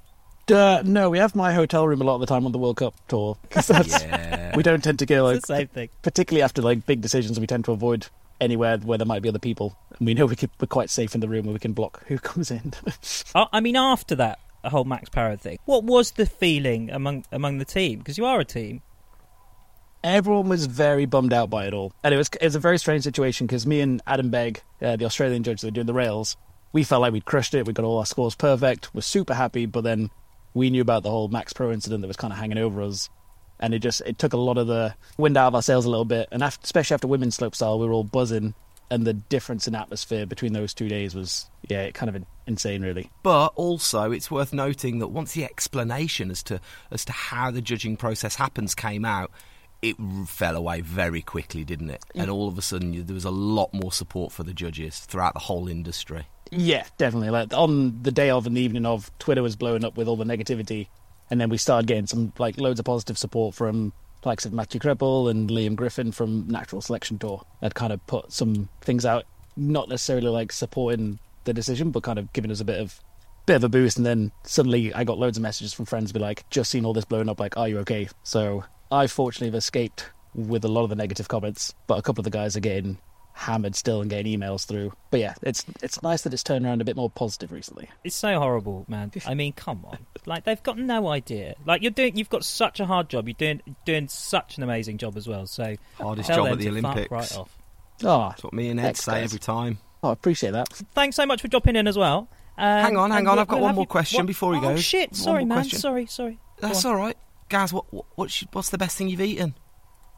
Uh, 0.51 0.81
no, 0.85 1.11
we 1.11 1.19
have 1.19 1.35
my 1.35 1.53
hotel 1.53 1.89
room 1.89 2.01
a 2.01 2.05
lot 2.05 2.15
of 2.15 2.21
the 2.21 2.27
time 2.27 2.47
on 2.47 2.53
the 2.53 2.59
World 2.59 2.77
Cup 2.77 2.95
tour 3.09 3.37
'cause 3.51 3.67
that's, 3.67 4.01
Yeah. 4.03 4.55
we 4.57 4.63
don't 4.63 4.85
tend 4.85 5.01
to 5.01 5.07
go 5.07 5.25
like 5.25 5.41
the 5.41 5.47
same 5.47 5.67
thing. 5.67 5.89
particularly 6.03 6.43
after 6.43 6.63
like 6.63 6.87
big 6.87 7.01
decisions, 7.01 7.41
we 7.41 7.49
tend 7.49 7.65
to 7.65 7.73
avoid 7.73 8.07
anywhere 8.41 8.79
where 8.79 8.97
there 8.97 9.07
might 9.07 9.23
be 9.23 9.29
other 9.29 9.41
people. 9.41 9.77
And 9.99 10.07
we 10.07 10.15
know 10.15 10.25
we 10.27 10.37
could, 10.37 10.51
we're 10.61 10.69
quite 10.69 10.89
safe 10.89 11.17
in 11.17 11.21
the 11.21 11.29
room 11.29 11.47
where 11.47 11.53
we 11.53 11.59
can 11.59 11.73
block 11.73 12.05
who 12.07 12.17
comes 12.31 12.53
in. 12.53 12.75
I, 13.35 13.47
I 13.55 13.61
mean, 13.61 13.75
after 13.75 14.15
that 14.15 14.39
whole 14.65 14.85
Max 14.85 15.09
Parrot 15.09 15.41
thing, 15.41 15.59
what 15.65 15.83
was 15.83 16.13
the 16.13 16.27
feeling 16.27 16.91
among 16.91 17.25
among 17.33 17.59
the 17.59 17.65
team? 17.65 17.99
Because 17.99 18.17
you 18.17 18.25
are 18.27 18.39
a 18.39 18.45
team. 18.45 18.83
Everyone 20.05 20.49
was 20.49 20.67
very 20.67 21.07
bummed 21.07 21.33
out 21.33 21.51
by 21.51 21.67
it 21.67 21.75
all, 21.75 21.93
and 22.05 22.15
it 22.15 22.17
was 22.17 22.29
it 22.41 22.45
was 22.45 22.55
a 22.55 22.61
very 22.61 22.79
strange 22.79 23.03
situation 23.05 23.47
because 23.47 23.67
me 23.67 23.81
and 23.81 24.01
Adam 24.07 24.31
Begg, 24.31 24.63
uh, 24.81 24.97
the 24.97 25.05
Australian 25.05 25.43
judge 25.43 25.61
that 25.61 25.69
were 25.69 25.73
doing 25.73 25.87
the 25.87 25.95
rails, 25.95 26.37
we 26.73 26.85
felt 26.85 27.03
like 27.03 27.13
we'd 27.13 27.25
crushed 27.25 27.55
it. 27.55 27.67
We 27.67 27.73
got 27.73 27.85
all 27.85 27.99
our 27.99 28.07
scores 28.07 28.35
perfect. 28.35 28.95
We're 28.95 29.01
super 29.01 29.35
happy, 29.35 29.67
but 29.67 29.83
then 29.83 30.11
we 30.55 30.71
knew 30.71 30.83
about 30.83 31.03
the 31.03 31.11
whole 31.11 31.29
Max 31.29 31.53
Parrot 31.53 31.75
incident 31.75 32.03
that 32.03 32.09
was 32.09 32.17
kind 32.17 32.33
of 32.33 32.39
hanging 32.39 32.59
over 32.59 32.83
us, 32.83 33.09
and 33.59 33.75
it 33.75 33.81
just 33.81 34.03
it 34.03 34.19
took 34.19 34.33
a 34.33 34.37
lot 34.39 34.59
of 34.59 34.67
the 34.67 34.95
wind 35.19 35.37
out 35.37 35.49
of 35.49 35.55
our 35.55 35.63
sails 35.63 35.87
a 35.87 35.91
little 35.91 36.05
bit. 36.05 36.29
And 36.31 36.43
after, 36.43 36.63
especially 36.65 36.95
after 36.95 37.09
women's 37.09 37.37
slopestyle, 37.37 37.79
we 37.81 37.87
were 37.87 37.93
all 37.93 38.05
buzzing, 38.05 38.55
and 38.91 39.07
the 39.07 39.15
difference 39.15 39.67
in 39.67 39.75
atmosphere 39.75 40.27
between 40.27 40.53
those 40.53 40.73
two 40.73 40.89
days 40.89 41.15
was 41.15 41.51
yeah, 41.69 41.91
kind 41.91 42.15
of 42.15 42.25
insane, 42.47 42.83
really. 42.83 43.11
But 43.23 43.49
also, 43.55 44.13
it's 44.13 44.31
worth 44.31 44.53
noting 44.53 44.99
that 45.01 45.09
once 45.09 45.33
the 45.33 45.45
explanation 45.45 46.31
as 46.31 46.43
to 46.45 46.61
as 46.91 47.05
to 47.07 47.13
how 47.13 47.51
the 47.51 47.61
judging 47.61 47.97
process 47.97 48.37
happens 48.37 48.75
came 48.75 49.05
out, 49.05 49.31
it 49.83 49.97
fell 50.27 50.57
away 50.57 50.81
very 50.81 51.23
quickly, 51.23 51.65
didn't 51.65 51.91
it? 51.91 52.05
And 52.15 52.31
all 52.31 52.49
of 52.49 52.59
a 52.59 52.63
sudden, 52.63 53.05
there 53.05 53.15
was 53.15 53.25
a 53.25 53.31
lot 53.31 53.73
more 53.73 53.93
support 53.93 54.33
for 54.33 54.43
the 54.43 54.55
judges 54.55 55.01
throughout 55.01 55.35
the 55.35 55.41
whole 55.41 55.69
industry. 55.69 56.27
Yeah, 56.51 56.85
definitely. 56.99 57.31
Like 57.31 57.53
on 57.53 58.03
the 58.03 58.13
day 58.13 58.31
of 58.31 58.47
and 58.47 58.57
the 58.57 58.61
evening 58.61 58.87
of, 58.87 59.11
Twitter 59.19 59.43
was 59.43 59.57
blowing 59.57 59.85
up 59.85 59.97
with 59.97 60.09
all 60.09 60.17
the 60.17 60.25
negativity, 60.25 60.89
and 61.31 61.41
then 61.41 61.49
we 61.49 61.59
started 61.59 61.87
getting 61.87 62.07
some 62.07 62.33
like 62.39 62.59
loads 62.59 62.79
of 62.79 62.87
positive 62.87 63.19
support 63.19 63.55
from 63.55 63.93
likes 64.25 64.45
of 64.47 64.53
Mathieu 64.53 64.81
Crépel 64.81 65.31
and 65.31 65.51
Liam 65.51 65.77
Griffin 65.77 66.13
from 66.13 66.49
Natural 66.49 66.81
Selection 66.81 67.19
Tour. 67.19 67.45
Had 67.61 67.75
kind 67.75 67.93
of 67.93 68.05
put 68.07 68.33
some 68.33 68.69
things 68.81 69.05
out, 69.05 69.25
not 69.57 69.89
necessarily 69.89 70.29
like 70.29 70.53
supporting 70.53 71.19
the 71.45 71.53
decision, 71.53 71.91
but 71.91 72.03
kind 72.03 72.19
of 72.19 72.33
giving 72.33 72.51
us 72.51 72.61
a 72.61 72.65
bit 72.65 72.81
of 72.81 73.01
bit 73.47 73.57
of 73.57 73.65
a 73.65 73.69
boost. 73.69 73.97
And 73.97 74.07
then 74.07 74.33
suddenly, 74.45 74.93
I 74.93 75.05
got 75.05 75.19
loads 75.19 75.37
of 75.37 75.43
messages 75.43 75.73
from 75.73 75.87
friends 75.87 76.13
be 76.13 76.19
like, 76.21 76.49
"Just 76.51 76.71
seen 76.71 76.85
all 76.85 76.93
this 76.93 77.05
blowing 77.05 77.29
up. 77.29 77.41
Like, 77.41 77.57
are 77.57 77.69
you 77.69 77.79
okay?" 77.81 78.09
So 78.23 78.65
I 78.91 79.07
fortunately 79.07 79.49
have 79.49 79.55
escaped 79.57 80.11
with 80.35 80.65
a 80.65 80.69
lot 80.69 80.85
of 80.85 80.91
the 80.91 80.97
negative 80.97 81.29
comments, 81.29 81.75
but 81.87 81.99
a 81.99 82.03
couple 82.03 82.21
of 82.21 82.25
the 82.25 82.31
guys 82.31 82.57
are 82.57 82.61
getting 82.61 82.99
hammered 83.33 83.75
still 83.75 84.01
and 84.01 84.09
getting 84.09 84.39
emails 84.41 84.67
through. 84.67 84.93
But 85.11 85.21
yeah, 85.21 85.35
it's 85.43 85.65
it's 85.83 86.03
nice 86.03 86.23
that 86.23 86.33
it's 86.33 86.43
turned 86.43 86.65
around 86.65 86.81
a 86.81 86.85
bit 86.85 86.97
more 86.97 87.11
positive 87.11 87.53
recently. 87.53 87.89
It's 88.05 88.17
so 88.17 88.39
horrible, 88.39 88.85
man. 88.89 89.13
I 89.27 89.35
mean, 89.35 89.53
come 89.53 89.85
on. 89.85 89.99
Like 90.25 90.45
they've 90.45 90.63
got 90.63 90.79
no 90.79 91.09
idea. 91.09 91.55
Like 91.67 91.83
you're 91.83 91.91
doing, 91.91 92.17
you've 92.17 92.29
got 92.31 92.45
such 92.45 92.81
a 92.81 92.87
hard 92.87 93.09
job. 93.09 93.29
You're 93.29 93.35
doing 93.35 93.61
doing 93.85 94.09
such 94.09 94.57
an 94.57 94.63
amazing 94.63 94.99
job 94.99 95.17
as 95.17 95.27
well. 95.29 95.47
So 95.47 95.77
Hardest 95.99 96.29
job 96.31 96.47
at 96.49 96.59
the 96.59 96.65
to 96.65 96.71
Olympics. 96.71 97.11
right 97.11 97.37
off. 97.37 97.57
Oh, 98.05 98.29
That's 98.31 98.45
what 98.45 98.53
me 98.53 98.69
and 98.69 98.79
Ed 98.79 98.97
say 98.97 99.13
guys. 99.13 99.25
every 99.25 99.39
time. 99.39 99.79
oh, 100.03 100.11
I 100.11 100.13
appreciate 100.13 100.51
that. 100.53 100.69
Thanks 100.95 101.17
so 101.17 101.25
much 101.27 101.41
for 101.43 101.49
dropping 101.49 101.77
in 101.77 101.87
as 101.89 101.97
well. 101.97 102.29
Um, 102.59 102.83
Hang 102.85 102.97
on, 102.97 103.11
hang 103.11 103.27
on, 103.27 103.35
we'll- 103.35 103.41
I've 103.41 103.49
got 103.49 103.57
we'll 103.57 103.65
one 103.65 103.75
more 103.75 103.83
you- 103.83 103.87
question 103.89 104.19
what- 104.21 104.27
before 104.27 104.55
he 104.55 104.59
oh, 104.61 104.63
goes. 104.63 104.83
shit! 104.85 105.15
Sorry, 105.15 105.45
man. 105.45 105.59
question. 105.59 105.79
Sorry, 105.79 106.07
sorry. 106.07 106.39
That's 106.59 106.85
all 106.87 106.97
right, 106.97 107.17
Gaz. 107.49 107.73
What, 107.73 107.93
what 107.93 108.07
what's, 108.15 108.41
what's 108.53 108.71
the 108.71 108.79
best 108.79 108.97
thing 108.97 109.09
you've 109.09 109.21
eaten? 109.21 109.55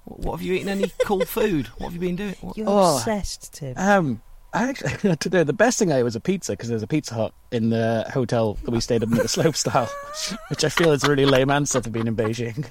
What, 0.05 0.21
what 0.21 0.33
have 0.38 0.43
you 0.43 0.55
eaten? 0.55 0.69
Any 0.69 0.91
cool 1.05 1.25
food? 1.25 1.67
What 1.79 1.87
have 1.93 1.95
you 1.95 2.01
been 2.01 2.17
doing? 2.17 2.35
What- 2.41 2.57
You're 2.57 2.67
Oh. 2.69 2.97
obsessed, 2.97 3.55
Tim. 3.55 3.75
Um, 3.77 4.23
I 4.55 4.69
actually 4.71 5.17
today 5.21 5.43
the 5.43 5.53
best 5.53 5.79
thing 5.79 5.93
I 5.93 5.99
ate 5.99 6.03
was 6.05 6.17
a 6.17 6.21
pizza 6.21 6.53
because 6.53 6.71
there's 6.71 6.83
a 6.83 6.87
Pizza 6.87 7.14
Hut 7.14 7.35
in 7.53 7.69
the 7.71 8.07
hotel 8.12 8.55
that 8.64 8.71
we 8.71 8.81
stayed 8.81 9.03
in 9.03 9.12
at 9.12 9.21
the 9.23 9.29
slope 9.29 9.55
style, 9.57 9.91
which 10.49 10.64
I 10.64 10.71
feel 10.71 10.91
is 10.93 11.05
a 11.05 11.11
really 11.11 11.27
lame 11.27 11.51
answer 11.51 11.83
for 11.83 11.91
being 11.91 12.07
in 12.07 12.17
Beijing. 12.17 12.64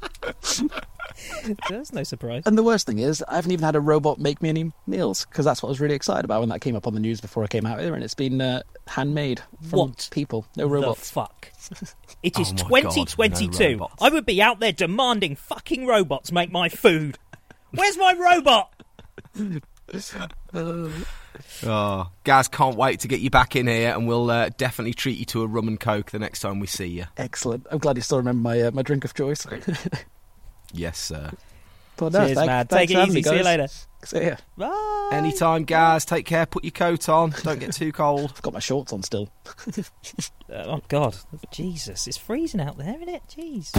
There's 1.68 1.92
no 1.92 2.02
surprise. 2.04 2.42
And 2.46 2.56
the 2.56 2.62
worst 2.62 2.86
thing 2.86 2.98
is, 3.00 3.24
I 3.28 3.36
haven't 3.36 3.50
even 3.50 3.64
had 3.64 3.74
a 3.76 3.80
robot 3.80 4.18
make 4.18 4.40
me 4.40 4.48
any 4.48 4.72
meals 4.86 5.24
because 5.26 5.44
that's 5.44 5.62
what 5.62 5.68
I 5.68 5.70
was 5.70 5.80
really 5.80 5.94
excited 5.96 6.24
about 6.24 6.40
when 6.40 6.48
that 6.50 6.60
came 6.60 6.76
up 6.76 6.86
on 6.86 6.94
the 6.94 7.00
news 7.00 7.20
before 7.20 7.42
I 7.42 7.48
came 7.48 7.66
out 7.66 7.80
here, 7.80 7.94
and 7.94 8.04
it's 8.04 8.14
been 8.14 8.40
uh, 8.40 8.62
handmade 8.86 9.40
from 9.68 9.78
What 9.80 10.08
people, 10.12 10.46
no 10.56 10.68
The 10.68 10.74
robots. 10.74 11.10
fuck. 11.10 11.50
It 12.22 12.38
is 12.38 12.52
Oh 12.60 12.68
my 12.68 12.82
God, 12.82 12.92
2022. 12.94 13.76
no. 13.76 13.88
I 14.00 14.08
would 14.10 14.26
be 14.26 14.40
out 14.40 14.60
there 14.60 14.72
demanding 14.72 15.34
fucking 15.36 15.86
robots 15.86 16.30
make 16.30 16.52
my 16.52 16.68
food. 16.68 17.18
Where's 17.72 17.96
my 17.98 18.12
robot? 18.14 18.72
Oh, 21.64 22.10
Gaz, 22.24 22.48
can't 22.48 22.76
wait 22.76 23.00
to 23.00 23.08
get 23.08 23.20
you 23.20 23.30
back 23.30 23.56
in 23.56 23.66
here, 23.66 23.92
and 23.94 24.06
we'll 24.08 24.30
uh, 24.30 24.50
definitely 24.56 24.94
treat 24.94 25.18
you 25.18 25.24
to 25.26 25.42
a 25.42 25.46
rum 25.46 25.68
and 25.68 25.78
coke 25.80 26.10
the 26.10 26.18
next 26.18 26.40
time 26.40 26.60
we 26.60 26.66
see 26.66 26.86
you. 26.86 27.04
Excellent. 27.16 27.66
I'm 27.70 27.78
glad 27.78 27.96
you 27.96 28.02
still 28.02 28.18
remember 28.18 28.40
my 28.48 28.60
uh, 28.62 28.70
my 28.72 28.82
drink 28.82 29.04
of 29.04 29.14
choice. 29.14 29.46
Yes, 30.74 30.98
sir. 30.98 31.30
but 31.96 32.12
no, 32.12 32.26
Cheers, 32.26 32.36
thank- 32.36 32.46
man. 32.46 32.66
Take 32.66 32.90
it 32.90 32.98
easy. 33.08 33.14
me, 33.14 33.22
See 33.22 33.36
you 33.38 33.42
later. 33.42 33.68
See 34.04 34.22
ya. 34.26 34.36
Bye. 34.58 35.08
Anytime, 35.12 35.64
Gaz. 35.64 36.04
Take 36.04 36.26
care. 36.26 36.44
Put 36.44 36.62
your 36.62 36.72
coat 36.72 37.08
on. 37.08 37.30
Don't 37.42 37.58
get 37.58 37.72
too 37.72 37.90
cold. 37.90 38.30
I've 38.36 38.42
got 38.42 38.52
my 38.52 38.58
shorts 38.60 38.92
on 38.92 39.02
still. 39.02 39.30
Oh 40.50 40.80
God, 40.88 41.14
Jesus! 41.50 42.06
It's 42.06 42.16
freezing 42.16 42.58
out 42.60 42.78
there, 42.78 42.94
isn't 42.94 43.08
it? 43.10 43.22
Jeez. 43.28 43.70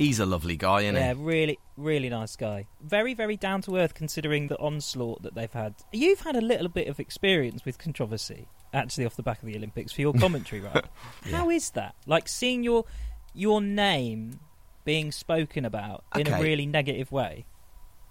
He's 0.00 0.18
a 0.18 0.24
lovely 0.24 0.56
guy, 0.56 0.80
isn't 0.80 0.94
Yeah, 0.94 1.12
he? 1.12 1.22
really, 1.22 1.58
really 1.76 2.08
nice 2.08 2.34
guy. 2.34 2.66
Very, 2.80 3.12
very 3.12 3.36
down 3.36 3.60
to 3.62 3.76
earth 3.76 3.92
considering 3.92 4.48
the 4.48 4.58
onslaught 4.58 5.22
that 5.24 5.34
they've 5.34 5.52
had. 5.52 5.74
You've 5.92 6.20
had 6.20 6.36
a 6.36 6.40
little 6.40 6.68
bit 6.70 6.88
of 6.88 6.98
experience 6.98 7.66
with 7.66 7.76
controversy, 7.78 8.48
actually, 8.72 9.04
off 9.04 9.14
the 9.16 9.22
back 9.22 9.42
of 9.42 9.46
the 9.46 9.56
Olympics 9.56 9.92
for 9.92 10.00
your 10.00 10.14
commentary, 10.18 10.62
right? 10.62 10.86
How 11.30 11.50
is 11.50 11.68
that? 11.72 11.94
Like 12.06 12.28
seeing 12.28 12.62
your 12.62 12.86
your 13.34 13.60
name 13.60 14.40
being 14.86 15.12
spoken 15.12 15.66
about 15.66 16.02
in 16.16 16.26
a 16.26 16.40
really 16.40 16.64
negative 16.64 17.12
way 17.12 17.44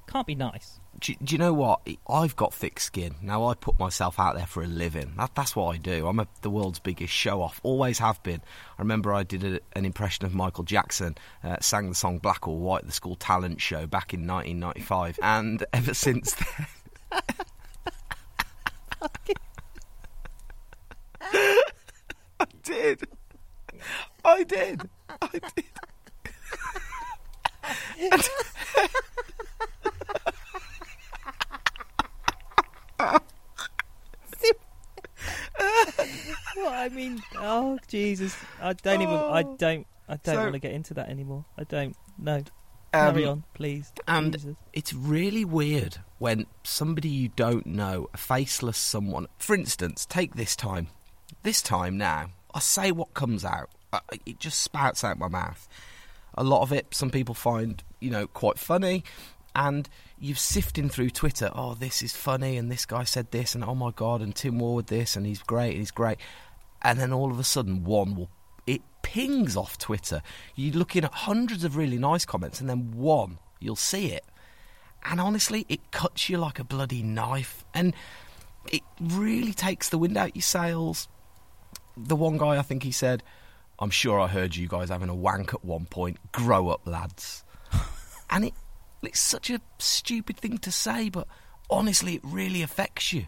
can't 0.07 0.25
be 0.27 0.35
nice. 0.35 0.79
Do, 0.99 1.15
do 1.23 1.33
you 1.33 1.37
know 1.37 1.53
what? 1.53 1.87
I've 2.07 2.35
got 2.35 2.53
thick 2.53 2.79
skin. 2.79 3.15
Now 3.21 3.45
I 3.45 3.53
put 3.53 3.79
myself 3.79 4.19
out 4.19 4.35
there 4.35 4.45
for 4.45 4.63
a 4.63 4.67
living. 4.67 5.13
That, 5.17 5.33
that's 5.35 5.55
what 5.55 5.73
I 5.73 5.77
do. 5.77 6.07
I'm 6.07 6.19
a, 6.19 6.27
the 6.41 6.49
world's 6.49 6.79
biggest 6.79 7.13
show 7.13 7.41
off. 7.41 7.59
Always 7.63 7.99
have 7.99 8.21
been. 8.23 8.41
I 8.77 8.81
remember 8.81 9.13
I 9.13 9.23
did 9.23 9.43
a, 9.43 9.59
an 9.73 9.85
impression 9.85 10.25
of 10.25 10.33
Michael 10.33 10.63
Jackson, 10.63 11.15
uh, 11.43 11.57
sang 11.61 11.89
the 11.89 11.95
song 11.95 12.19
Black 12.19 12.47
or 12.47 12.57
White 12.57 12.85
the 12.85 12.91
school 12.91 13.15
talent 13.15 13.61
show 13.61 13.87
back 13.87 14.13
in 14.13 14.27
1995, 14.27 15.19
and 15.21 15.65
ever 15.73 15.93
since 15.93 16.33
then. 16.33 16.67
I 22.41 22.45
did. 22.63 23.07
I 24.23 24.43
did. 24.43 24.89
I 25.21 25.29
did. 25.55 25.65
Well, 36.55 36.69
I 36.73 36.89
mean, 36.89 37.21
oh 37.37 37.77
Jesus, 37.87 38.35
I 38.61 38.73
don't 38.73 39.01
even, 39.01 39.13
I 39.13 39.43
Oh. 39.43 39.55
don't, 39.57 39.87
I 40.07 40.15
don't 40.17 40.35
So- 40.35 40.41
want 40.41 40.53
to 40.53 40.59
get 40.59 40.71
into 40.71 40.93
that 40.95 41.09
anymore. 41.09 41.45
I 41.57 41.63
don't. 41.63 41.95
No, 42.17 42.37
Um, 42.37 42.43
carry 42.93 43.25
on, 43.25 43.43
please. 43.53 43.91
and- 44.07 44.33
Jesus. 44.33 44.55
It's 44.73 44.93
really 44.93 45.45
weird 45.45 45.97
when 46.17 46.45
somebody 46.63 47.09
you 47.09 47.29
don't 47.29 47.65
know, 47.65 48.09
a 48.13 48.17
faceless 48.17 48.77
someone, 48.77 49.27
for 49.37 49.55
instance, 49.55 50.05
take 50.05 50.35
this 50.35 50.55
time. 50.55 50.87
This 51.43 51.61
time 51.61 51.97
now, 51.97 52.31
I 52.53 52.59
say 52.59 52.91
what 52.91 53.13
comes 53.13 53.45
out. 53.45 53.69
I, 53.93 53.99
it 54.25 54.39
just 54.39 54.59
spouts 54.61 55.03
out 55.03 55.17
my 55.17 55.27
mouth. 55.29 55.67
A 56.35 56.43
lot 56.43 56.61
of 56.61 56.71
it, 56.73 56.93
some 56.93 57.09
people 57.09 57.35
find, 57.35 57.83
you 57.99 58.09
know, 58.09 58.27
quite 58.27 58.57
funny. 58.59 59.03
And 59.55 59.87
you're 60.19 60.35
sifting 60.35 60.89
through 60.89 61.11
Twitter, 61.11 61.49
oh, 61.53 61.73
this 61.73 62.01
is 62.01 62.15
funny, 62.15 62.57
and 62.57 62.71
this 62.71 62.85
guy 62.85 63.03
said 63.03 63.31
this, 63.31 63.55
and 63.55 63.63
oh 63.63 63.75
my 63.75 63.91
god, 63.91 64.21
and 64.21 64.35
Tim 64.35 64.59
Ward 64.59 64.87
this, 64.87 65.15
and 65.15 65.25
he's 65.25 65.41
great, 65.41 65.71
and 65.71 65.79
he's 65.79 65.91
great. 65.91 66.17
And 66.81 66.99
then 66.99 67.11
all 67.13 67.31
of 67.31 67.39
a 67.39 67.43
sudden, 67.43 67.83
one 67.83 68.15
will 68.15 68.29
it 68.67 68.81
pings 69.01 69.57
off 69.57 69.77
Twitter. 69.77 70.21
You're 70.55 70.75
looking 70.75 71.03
at 71.03 71.13
hundreds 71.13 71.63
of 71.63 71.75
really 71.75 71.97
nice 71.97 72.25
comments, 72.25 72.61
and 72.61 72.69
then 72.69 72.91
one, 72.95 73.39
you'll 73.59 73.75
see 73.75 74.11
it. 74.11 74.23
And 75.03 75.19
honestly, 75.19 75.65
it 75.69 75.91
cuts 75.91 76.29
you 76.29 76.37
like 76.37 76.59
a 76.59 76.63
bloody 76.63 77.01
knife. 77.01 77.63
And 77.73 77.93
it 78.71 78.81
really 78.99 79.53
takes 79.53 79.89
the 79.89 79.97
wind 79.97 80.17
out 80.17 80.35
your 80.35 80.43
sails. 80.43 81.07
The 81.97 82.15
one 82.15 82.37
guy, 82.37 82.57
I 82.57 82.61
think 82.61 82.83
he 82.83 82.91
said, 82.91 83.23
I'm 83.79 83.89
sure 83.89 84.19
I 84.19 84.27
heard 84.27 84.55
you 84.55 84.67
guys 84.67 84.89
having 84.89 85.09
a 85.09 85.15
wank 85.15 85.53
at 85.53 85.63
one 85.63 85.85
point. 85.85 86.17
Grow 86.31 86.69
up, 86.69 86.81
lads. 86.85 87.43
and 88.29 88.45
it, 88.45 88.53
it's 89.03 89.19
such 89.19 89.49
a 89.49 89.61
stupid 89.77 90.37
thing 90.37 90.57
to 90.59 90.71
say, 90.71 91.09
but 91.09 91.27
honestly, 91.69 92.15
it 92.15 92.21
really 92.23 92.61
affects 92.61 93.13
you. 93.13 93.27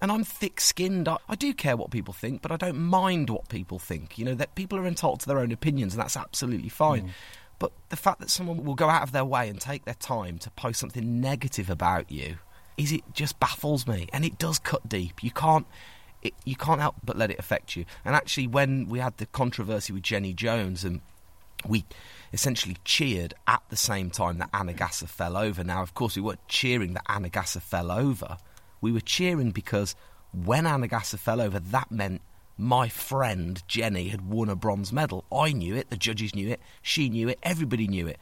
And 0.00 0.12
I'm 0.12 0.24
thick 0.24 0.60
skinned. 0.60 1.08
I, 1.08 1.16
I 1.28 1.34
do 1.34 1.54
care 1.54 1.76
what 1.76 1.90
people 1.90 2.12
think, 2.12 2.42
but 2.42 2.52
I 2.52 2.56
don't 2.56 2.78
mind 2.78 3.30
what 3.30 3.48
people 3.48 3.78
think. 3.78 4.18
You 4.18 4.26
know, 4.26 4.34
that 4.34 4.54
people 4.54 4.78
are 4.78 4.86
entitled 4.86 5.20
to 5.20 5.26
their 5.26 5.38
own 5.38 5.52
opinions, 5.52 5.94
and 5.94 6.02
that's 6.02 6.16
absolutely 6.16 6.68
fine. 6.68 7.04
Mm. 7.04 7.10
But 7.58 7.72
the 7.88 7.96
fact 7.96 8.20
that 8.20 8.30
someone 8.30 8.64
will 8.64 8.74
go 8.74 8.90
out 8.90 9.02
of 9.02 9.12
their 9.12 9.24
way 9.24 9.48
and 9.48 9.60
take 9.60 9.84
their 9.84 9.94
time 9.94 10.38
to 10.40 10.50
post 10.50 10.80
something 10.80 11.20
negative 11.20 11.70
about 11.70 12.10
you 12.10 12.36
is 12.76 12.92
it 12.92 13.02
just 13.12 13.38
baffles 13.38 13.86
me, 13.86 14.08
and 14.12 14.24
it 14.24 14.38
does 14.38 14.58
cut 14.58 14.88
deep. 14.88 15.22
You 15.22 15.30
can't. 15.30 15.66
It, 16.22 16.34
you 16.44 16.56
can't 16.56 16.80
help 16.80 16.96
but 17.04 17.16
let 17.16 17.30
it 17.30 17.38
affect 17.38 17.76
you. 17.76 17.84
And 18.04 18.14
actually, 18.14 18.46
when 18.46 18.88
we 18.88 18.98
had 18.98 19.16
the 19.18 19.26
controversy 19.26 19.92
with 19.92 20.02
Jenny 20.02 20.32
Jones, 20.32 20.82
and 20.82 21.00
we 21.66 21.84
essentially 22.34 22.76
cheered 22.84 23.32
at 23.46 23.62
the 23.68 23.76
same 23.76 24.10
time 24.10 24.38
that 24.38 24.50
Anna 24.52 24.72
Gasser 24.72 25.06
fell 25.06 25.36
over. 25.36 25.62
Now, 25.62 25.82
of 25.82 25.94
course, 25.94 26.16
we 26.16 26.22
weren't 26.22 26.46
cheering 26.48 26.94
that 26.94 27.04
Anna 27.08 27.28
Gasser 27.28 27.60
fell 27.60 27.92
over. 27.92 28.38
We 28.80 28.90
were 28.90 29.00
cheering 29.00 29.52
because 29.52 29.94
when 30.32 30.66
Anna 30.66 30.88
Gasser 30.88 31.16
fell 31.16 31.40
over, 31.40 31.60
that 31.60 31.92
meant 31.92 32.22
my 32.58 32.88
friend 32.88 33.62
Jenny 33.68 34.08
had 34.08 34.28
won 34.28 34.48
a 34.48 34.56
bronze 34.56 34.92
medal. 34.92 35.24
I 35.32 35.52
knew 35.52 35.76
it, 35.76 35.90
the 35.90 35.96
judges 35.96 36.34
knew 36.34 36.48
it, 36.48 36.60
she 36.82 37.08
knew 37.08 37.28
it, 37.28 37.38
everybody 37.44 37.86
knew 37.86 38.08
it. 38.08 38.18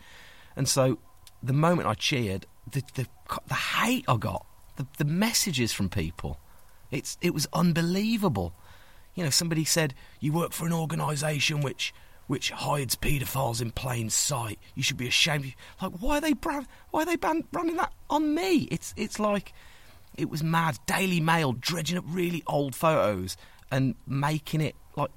And 0.57 0.68
so 0.68 0.98
the 1.42 1.55
moment 1.55 1.88
I 1.88 1.94
cheered, 1.94 2.44
the, 2.70 2.83
the, 2.94 3.07
the 3.46 3.55
hate 3.55 4.05
I 4.07 4.18
got, 4.18 4.44
the, 4.77 4.87
the 4.98 5.07
messages 5.07 5.72
from 5.72 5.88
people, 5.88 6.38
it's, 6.90 7.16
it 7.22 7.33
was 7.33 7.48
unbelievable. 7.55 8.53
You 9.14 9.25
know, 9.25 9.31
somebody 9.31 9.64
said, 9.64 9.94
You 10.20 10.35
work 10.35 10.53
for 10.53 10.66
an 10.66 10.72
organisation 10.75 11.62
which 11.62 11.94
which 12.33 12.51
hides 12.51 12.97
paedophiles 12.97 13.61
in 13.61 13.71
plain 13.71 14.09
sight. 14.09 14.59
You 14.75 14.83
should 14.83 14.97
be 14.97 15.07
ashamed. 15.07 15.53
Like, 15.83 15.92
why 16.01 16.16
are 16.16 16.21
they 16.23 16.33
bra- 16.33 16.64
why 16.90 17.03
are 17.03 17.05
they 17.05 17.16
ban- 17.16 17.45
running 17.53 17.77
that 17.77 17.92
on 18.09 18.35
me? 18.35 18.68
It's 18.71 18.95
it's 18.97 19.21
like 19.21 19.53
it 20.16 20.31
was 20.31 20.42
mad. 20.42 20.79
Daily 20.87 21.21
Mail 21.21 21.53
dredging 21.53 21.99
up 21.99 22.05
really 22.07 22.42
old 22.47 22.75
photos 22.75 23.37
and 23.71 23.97
making 24.07 24.62
it 24.62 24.75
like 24.97 25.11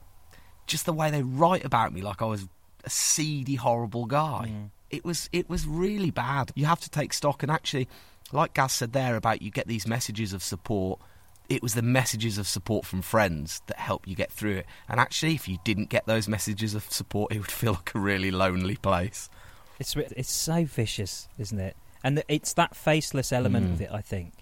just 0.68 0.86
the 0.86 0.92
way 0.92 1.10
they 1.10 1.24
write 1.24 1.64
about 1.64 1.94
me, 1.94 2.02
like 2.02 2.22
I 2.22 2.26
was 2.26 2.50
a 2.84 2.90
seedy, 2.90 3.56
horrible 3.56 4.08
guy. 4.08 4.52
Mm. 4.52 4.72
It 4.90 5.06
was 5.06 5.30
it 5.32 5.50
was 5.50 5.66
really 5.66 6.12
bad. 6.12 6.52
You 6.54 6.66
have 6.66 6.82
to 6.82 6.90
take 6.90 7.14
stock 7.14 7.44
and 7.44 7.50
actually, 7.50 7.88
like 8.34 8.54
Gaz 8.54 8.74
said 8.74 8.92
there 8.92 9.16
about 9.16 9.42
you 9.42 9.52
get 9.52 9.68
these 9.68 9.88
messages 9.88 10.34
of 10.34 10.44
support. 10.44 11.00
It 11.50 11.62
was 11.62 11.74
the 11.76 11.82
messages 11.82 12.38
of 12.38 12.48
support 12.48 12.86
from 12.86 13.02
friends 13.02 13.62
that 13.68 13.78
help 13.78 14.08
you 14.08 14.16
get 14.16 14.32
through 14.32 14.58
it. 14.58 14.66
And 14.90 15.00
actually, 15.00 15.36
if 15.36 15.48
you 15.48 15.58
didn't 15.64 15.90
get 15.90 16.06
those 16.06 16.28
messages 16.28 16.74
of 16.74 16.84
support, 16.92 17.32
it 17.32 17.40
would 17.40 17.52
feel 17.52 17.74
like 17.74 17.94
a 17.94 18.00
really 18.00 18.32
lonely 18.32 18.76
place. 18.78 19.30
It's 19.80 19.96
it's 19.96 20.32
so 20.32 20.66
vicious, 20.66 21.28
isn't 21.38 21.60
it? 21.60 21.76
And 22.04 22.24
it's 22.28 22.54
that 22.54 22.76
faceless 22.76 23.32
element 23.32 23.68
Mm. 23.68 23.74
of 23.74 23.82
it, 23.82 23.90
I 23.92 24.02
think, 24.02 24.34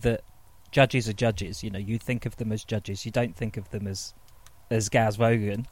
that 0.00 0.22
judges 0.70 1.08
are 1.08 1.12
judges. 1.12 1.62
You 1.62 1.70
know, 1.70 1.78
you 1.78 1.98
think 1.98 2.26
of 2.26 2.36
them 2.36 2.50
as 2.52 2.64
judges. 2.64 3.04
You 3.04 3.12
don't 3.12 3.36
think 3.36 3.56
of 3.56 3.70
them 3.70 3.86
as 3.86 4.14
as 4.70 4.88
Gaz 4.88 5.16
Vogan. 5.18 5.66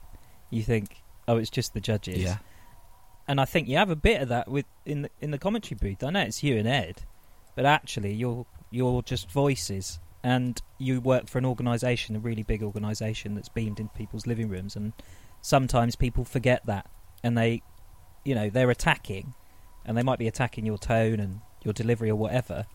You 0.50 0.62
think, 0.62 1.02
oh, 1.26 1.36
it's 1.38 1.50
just 1.50 1.72
the 1.74 1.80
judges. 1.80 2.18
Yeah. 2.22 2.38
And 3.26 3.40
I 3.40 3.44
think 3.44 3.68
you 3.68 3.76
have 3.76 3.90
a 3.90 3.96
bit 3.96 4.20
of 4.22 4.28
that 4.28 4.48
with 4.48 4.66
in 4.84 5.02
the, 5.02 5.10
in 5.20 5.30
the 5.30 5.38
commentary 5.38 5.78
booth. 5.80 6.02
I 6.02 6.10
know 6.10 6.20
it's 6.22 6.42
you 6.42 6.56
and 6.58 6.66
Ed, 6.68 7.02
but 7.54 7.64
actually 7.64 8.12
you're 8.12 8.44
you're 8.70 9.02
just 9.02 9.30
voices, 9.30 9.98
and 10.22 10.60
you 10.78 11.00
work 11.00 11.28
for 11.28 11.38
an 11.38 11.46
organisation, 11.46 12.16
a 12.16 12.20
really 12.20 12.42
big 12.42 12.62
organisation 12.62 13.34
that's 13.34 13.48
beamed 13.48 13.80
into 13.80 13.92
people's 13.94 14.26
living 14.26 14.48
rooms, 14.48 14.76
and 14.76 14.92
sometimes 15.40 15.96
people 15.96 16.24
forget 16.24 16.64
that, 16.66 16.90
and 17.22 17.36
they, 17.36 17.62
you 18.24 18.34
know, 18.34 18.50
they're 18.50 18.70
attacking, 18.70 19.34
and 19.84 19.96
they 19.96 20.02
might 20.02 20.18
be 20.18 20.28
attacking 20.28 20.66
your 20.66 20.78
tone 20.78 21.20
and 21.20 21.40
your 21.64 21.72
delivery 21.72 22.10
or 22.10 22.16
whatever, 22.16 22.66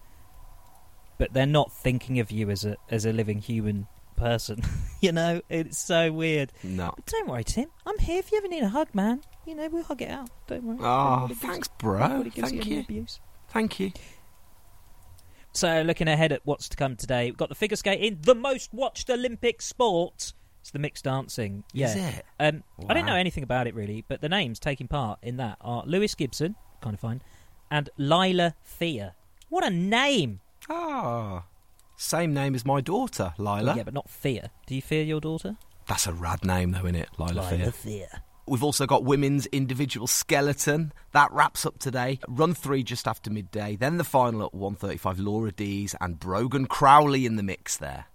but 1.17 1.33
they're 1.33 1.45
not 1.45 1.71
thinking 1.71 2.19
of 2.19 2.31
you 2.31 2.49
as 2.49 2.65
a 2.65 2.75
as 2.89 3.05
a 3.05 3.13
living 3.13 3.39
human 3.39 3.87
person. 4.15 4.61
you 5.01 5.11
know, 5.11 5.41
it's 5.49 5.77
so 5.77 6.11
weird. 6.11 6.51
No. 6.63 6.93
But 6.95 7.05
don't 7.05 7.27
worry, 7.27 7.43
Tim. 7.43 7.69
I'm 7.85 7.99
here 7.99 8.19
if 8.19 8.31
you 8.31 8.37
ever 8.37 8.47
need 8.47 8.63
a 8.63 8.69
hug, 8.69 8.93
man. 8.93 9.21
You 9.45 9.55
know, 9.55 9.69
we'll 9.69 9.83
hug 9.83 10.01
it 10.01 10.09
out. 10.09 10.29
Don't 10.47 10.63
worry. 10.63 10.77
Oh, 10.81 11.29
thanks, 11.35 11.67
bro. 11.67 12.23
Thank 12.23 12.37
you 12.37 12.43
any 12.43 12.75
you. 12.75 12.79
abuse. 12.79 13.19
Thank 13.49 13.79
you. 13.79 13.91
So, 15.55 15.83
looking 15.83 16.09
ahead 16.09 16.33
at 16.33 16.41
what's 16.43 16.67
to 16.67 16.75
come 16.75 16.97
today, 16.97 17.25
we've 17.25 17.37
got 17.37 17.47
the 17.47 17.55
figure 17.55 17.77
skating, 17.77 18.19
the 18.21 18.35
most 18.35 18.73
watched 18.73 19.09
Olympic 19.09 19.61
sport. 19.61 20.33
It's 20.59 20.71
the 20.71 20.79
mixed 20.79 21.05
dancing. 21.05 21.63
Yeah. 21.71 21.87
Is 21.87 21.95
it? 21.95 22.25
Um, 22.41 22.63
I 22.89 22.93
don't 22.93 23.05
know 23.05 23.15
anything 23.15 23.43
about 23.43 23.65
it 23.65 23.73
really, 23.73 24.03
but 24.07 24.19
the 24.19 24.27
names 24.27 24.59
taking 24.59 24.89
part 24.89 25.19
in 25.21 25.37
that 25.37 25.57
are 25.61 25.83
Lewis 25.85 26.13
Gibson, 26.13 26.55
kind 26.81 26.93
of 26.93 26.99
fine, 26.99 27.21
and 27.71 27.89
Lilah 27.97 28.53
Fear. 28.63 29.13
What 29.47 29.63
a 29.63 29.69
name! 29.69 30.41
Ah. 30.69 31.45
Same 31.95 32.33
name 32.33 32.53
as 32.53 32.65
my 32.65 32.81
daughter, 32.81 33.33
Lila. 33.37 33.77
Yeah, 33.77 33.83
but 33.83 33.93
not 33.93 34.09
Fear. 34.09 34.49
Do 34.67 34.75
you 34.75 34.81
fear 34.81 35.03
your 35.03 35.21
daughter? 35.21 35.55
That's 35.87 36.05
a 36.07 36.11
rad 36.11 36.43
name, 36.43 36.71
though, 36.71 36.79
isn't 36.79 36.95
it? 36.95 37.09
Lila, 37.17 37.43
Fear. 37.49 37.71
Thea. 37.71 38.23
We've 38.47 38.63
also 38.63 38.85
got 38.85 39.03
women's 39.03 39.47
individual 39.47 40.05
skeleton. 40.05 40.93
That 41.13 41.31
wraps 41.31 41.65
up 41.65 41.79
today. 41.79 42.19
Run 42.27 42.53
three 42.53 42.83
just 42.83 43.07
after 43.07 43.31
midday. 43.31 43.75
Then 43.75 43.97
the 43.97 44.03
final 44.03 44.45
at 44.45 44.51
1.35. 44.51 45.15
Laura 45.17 45.51
Deas 45.51 45.95
and 45.99 46.19
Brogan 46.19 46.67
Crowley 46.67 47.25
in 47.25 47.37
the 47.37 47.43
mix 47.43 47.77
there. 47.77 48.05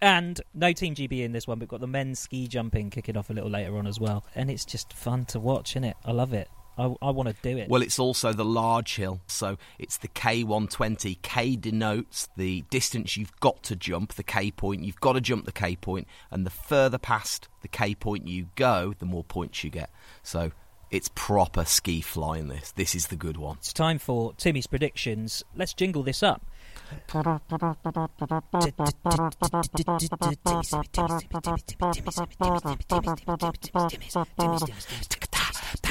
And 0.00 0.40
no 0.54 0.72
Team 0.72 0.94
GB 0.94 1.22
in 1.22 1.32
this 1.32 1.46
one. 1.46 1.58
We've 1.58 1.68
got 1.68 1.80
the 1.80 1.86
men's 1.86 2.18
ski 2.18 2.48
jumping 2.48 2.88
kicking 2.88 3.16
off 3.16 3.30
a 3.30 3.32
little 3.32 3.50
later 3.50 3.76
on 3.76 3.86
as 3.86 4.00
well. 4.00 4.24
And 4.34 4.50
it's 4.50 4.64
just 4.64 4.92
fun 4.92 5.26
to 5.26 5.40
watch, 5.40 5.72
isn't 5.72 5.84
it? 5.84 5.96
I 6.04 6.12
love 6.12 6.32
it. 6.32 6.48
I, 6.78 6.94
I 7.02 7.10
want 7.10 7.28
to 7.28 7.34
do 7.42 7.58
it. 7.58 7.68
Well, 7.68 7.82
it's 7.82 7.98
also 7.98 8.32
the 8.32 8.44
large 8.44 8.96
hill, 8.96 9.20
so 9.26 9.58
it's 9.78 9.98
the 9.98 10.08
K120. 10.08 11.20
K 11.22 11.56
denotes 11.56 12.28
the 12.36 12.62
distance 12.70 13.16
you've 13.16 13.38
got 13.40 13.62
to 13.64 13.76
jump, 13.76 14.14
the 14.14 14.22
K 14.22 14.50
point. 14.50 14.84
You've 14.84 15.00
got 15.00 15.14
to 15.14 15.20
jump 15.20 15.44
the 15.44 15.52
K 15.52 15.76
point, 15.76 16.06
and 16.30 16.46
the 16.46 16.50
further 16.50 16.98
past 16.98 17.48
the 17.62 17.68
K 17.68 17.94
point 17.94 18.28
you 18.28 18.48
go, 18.54 18.94
the 18.98 19.06
more 19.06 19.24
points 19.24 19.64
you 19.64 19.70
get. 19.70 19.90
So 20.22 20.52
it's 20.90 21.10
proper 21.14 21.64
ski 21.64 22.00
flying. 22.00 22.48
This, 22.48 22.72
this 22.72 22.94
is 22.94 23.08
the 23.08 23.16
good 23.16 23.36
one. 23.36 23.56
It's 23.58 23.72
time 23.72 23.98
for 23.98 24.32
Timmy's 24.34 24.66
predictions. 24.66 25.42
Let's 25.56 25.74
jingle 25.74 26.02
this 26.02 26.22
up. 26.22 26.42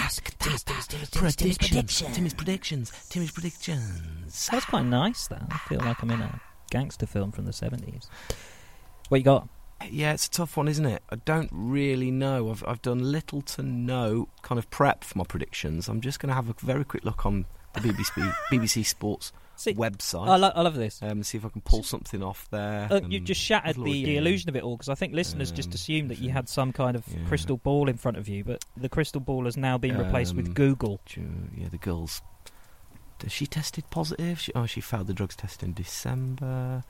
Timmy's, 0.10 0.64
Timmy's, 0.64 0.88
Timmy's, 0.88 1.10
Timmy's, 1.10 1.36
Timmy's 1.36 1.58
predictions. 1.58 2.16
Timmy's 2.16 2.34
predictions. 2.34 2.92
Timmy's 3.10 3.32
predictions. 3.32 4.50
That's 4.52 4.66
quite 4.66 4.86
nice. 4.86 5.28
That 5.28 5.44
I 5.52 5.58
feel 5.70 5.80
like 5.80 6.02
I'm 6.02 6.12
in 6.12 6.22
a 6.22 6.42
gangster 6.70 7.06
film 7.06 7.32
from 7.32 7.46
the 7.46 7.54
seventies. 7.54 8.10
What 9.10 9.20
you 9.20 9.24
got? 9.24 9.48
Yeah, 9.90 10.14
it's 10.14 10.26
a 10.28 10.32
tough 10.32 10.58
one, 10.58 10.68
isn't 10.68 10.86
it? 10.86 11.04
I 11.10 11.18
don't 11.18 11.50
really 11.52 12.12
know. 12.12 12.50
I've 12.50 12.64
I've 12.68 12.82
done 12.82 13.12
little 13.12 13.42
to 13.42 13.64
no 13.64 14.30
kind 14.42 14.58
of 14.58 14.70
prep 14.70 15.04
for 15.04 15.18
my 15.18 15.24
predictions. 15.24 15.88
I'm 15.88 16.02
just 16.02 16.20
going 16.20 16.30
to 16.30 16.36
have 16.36 16.50
a 16.50 16.56
very 16.60 16.84
quick 16.84 17.06
look 17.06 17.26
on 17.26 17.46
the 17.74 17.82
BBC 17.82 18.34
BBC 18.52 18.86
Sports 18.86 19.32
See, 19.58 19.74
website. 19.74 20.28
I, 20.28 20.36
lo- 20.38 20.52
I 20.56 20.62
love 20.62 20.76
this. 20.76 21.02
um, 21.02 21.24
see 21.24 21.38
if 21.38 21.46
I 21.46 21.50
can 21.50 21.62
pull 21.62 21.82
something 21.84 22.22
off 22.24 22.48
there. 22.52 22.88
Uh, 22.92 23.02
you 23.10 23.20
just 23.20 23.42
shattered 23.42 23.76
the, 23.76 23.82
the 24.06 24.18
illusion 24.18 24.50
of 24.50 24.56
it 24.56 24.64
all 24.64 24.76
because 24.78 24.90
I 24.90 24.96
think 24.96 25.14
listeners 25.14 25.52
just 25.52 25.70
Um, 25.70 25.74
assumed 25.74 26.12
that 26.12 26.20
you 26.20 26.30
had 26.30 26.48
some 26.48 26.72
kind 26.72 26.96
of 26.96 27.04
yeah. 27.08 27.28
crystal 27.28 27.58
ball 27.58 27.90
in 27.90 27.98
front 27.98 28.18
of 28.18 28.28
you, 28.30 28.44
but 28.44 28.64
the 28.78 28.88
crystal 28.90 29.20
ball 29.20 29.46
has 29.46 29.58
now 29.58 29.78
been 29.78 29.98
replaced 29.98 30.36
with 30.36 30.48
Um, 30.48 30.54
Google. 30.54 31.00
Ju- 31.06 31.50
Yeah, 31.58 31.70
the 31.70 31.78
girls. 31.78 32.22
She 33.28 33.48
tested 33.48 33.90
positive? 33.90 34.40
She, 34.40 34.54
oh, 34.54 34.68
she 34.68 34.80
failed 34.80 35.08
the 35.08 35.14
drugs 35.14 35.36
test 35.36 35.64
in 35.64 35.74
December. 35.74 36.84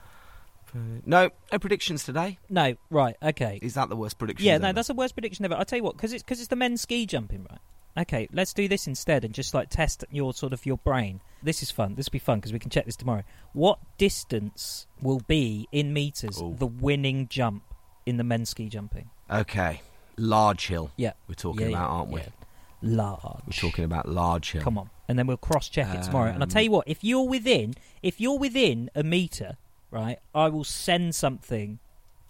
No, 1.05 1.29
no 1.51 1.59
predictions 1.59 2.03
today. 2.03 2.37
No, 2.49 2.75
right, 2.89 3.15
okay. 3.23 3.57
Is 3.61 3.75
that 3.75 3.87
the 3.87 3.95
worst 3.95 4.17
prediction? 4.19 4.45
Yeah, 4.45 4.57
no, 4.57 4.73
that's 4.73 4.89
the 4.89 4.93
worst 4.93 5.15
prediction 5.15 5.45
ever. 5.45 5.55
I'll 5.55 5.63
tell 5.65 5.77
you 5.77 5.83
what, 5.83 5.95
because 5.95 6.11
it's 6.11 6.21
because 6.21 6.39
it's 6.39 6.49
the 6.49 6.57
men's 6.57 6.81
ski 6.81 7.05
jumping, 7.05 7.47
right? 7.49 7.59
Okay, 7.97 8.27
let's 8.31 8.53
do 8.53 8.67
this 8.67 8.85
instead 8.87 9.25
and 9.25 9.33
just 9.33 9.53
like 9.53 9.69
test 9.69 10.05
your 10.11 10.33
sort 10.33 10.53
of 10.53 10.65
your 10.65 10.77
brain. 10.77 11.19
This 11.41 11.63
is 11.63 11.71
fun. 11.71 11.95
This 11.95 12.07
will 12.07 12.11
be 12.13 12.19
fun 12.19 12.39
because 12.39 12.53
we 12.53 12.59
can 12.59 12.69
check 12.69 12.85
this 12.85 12.95
tomorrow. 12.95 13.23
What 13.53 13.79
distance 13.97 14.85
will 15.01 15.21
be 15.27 15.67
in 15.71 15.93
meters 15.93 16.39
Oh. 16.41 16.53
the 16.59 16.67
winning 16.67 17.27
jump 17.27 17.63
in 18.05 18.17
the 18.17 18.23
men's 18.23 18.49
ski 18.49 18.69
jumping? 18.69 19.09
Okay, 19.31 19.81
Large 20.15 20.67
Hill. 20.67 20.91
Yeah, 20.95 21.13
We're 21.27 21.33
talking 21.35 21.61
Yeah, 21.61 21.67
about, 21.69 21.89
yeah, 21.89 21.95
aren't 21.97 22.11
we? 22.11 22.19
yeah. 22.21 22.27
large. 22.83 23.41
We're 23.47 23.69
talking 23.69 23.83
about 23.83 24.07
Large 24.07 24.51
Hill. 24.51 24.61
Come 24.61 24.77
on, 24.77 24.89
and 25.07 25.17
then 25.17 25.25
we'll 25.25 25.37
cross 25.37 25.67
check 25.67 25.87
it 25.95 26.03
tomorrow. 26.03 26.31
And 26.31 26.43
I'll 26.43 26.47
tell 26.47 26.59
Um, 26.61 26.65
you 26.65 26.71
what, 26.71 26.87
if 26.87 27.03
you're 27.03 27.27
within, 27.27 27.73
if 28.03 28.21
you're 28.21 28.37
within 28.37 28.91
a 28.93 29.01
meter, 29.03 29.57
right, 29.89 30.19
I 30.35 30.49
will 30.49 30.63
send 30.63 31.15
something 31.15 31.79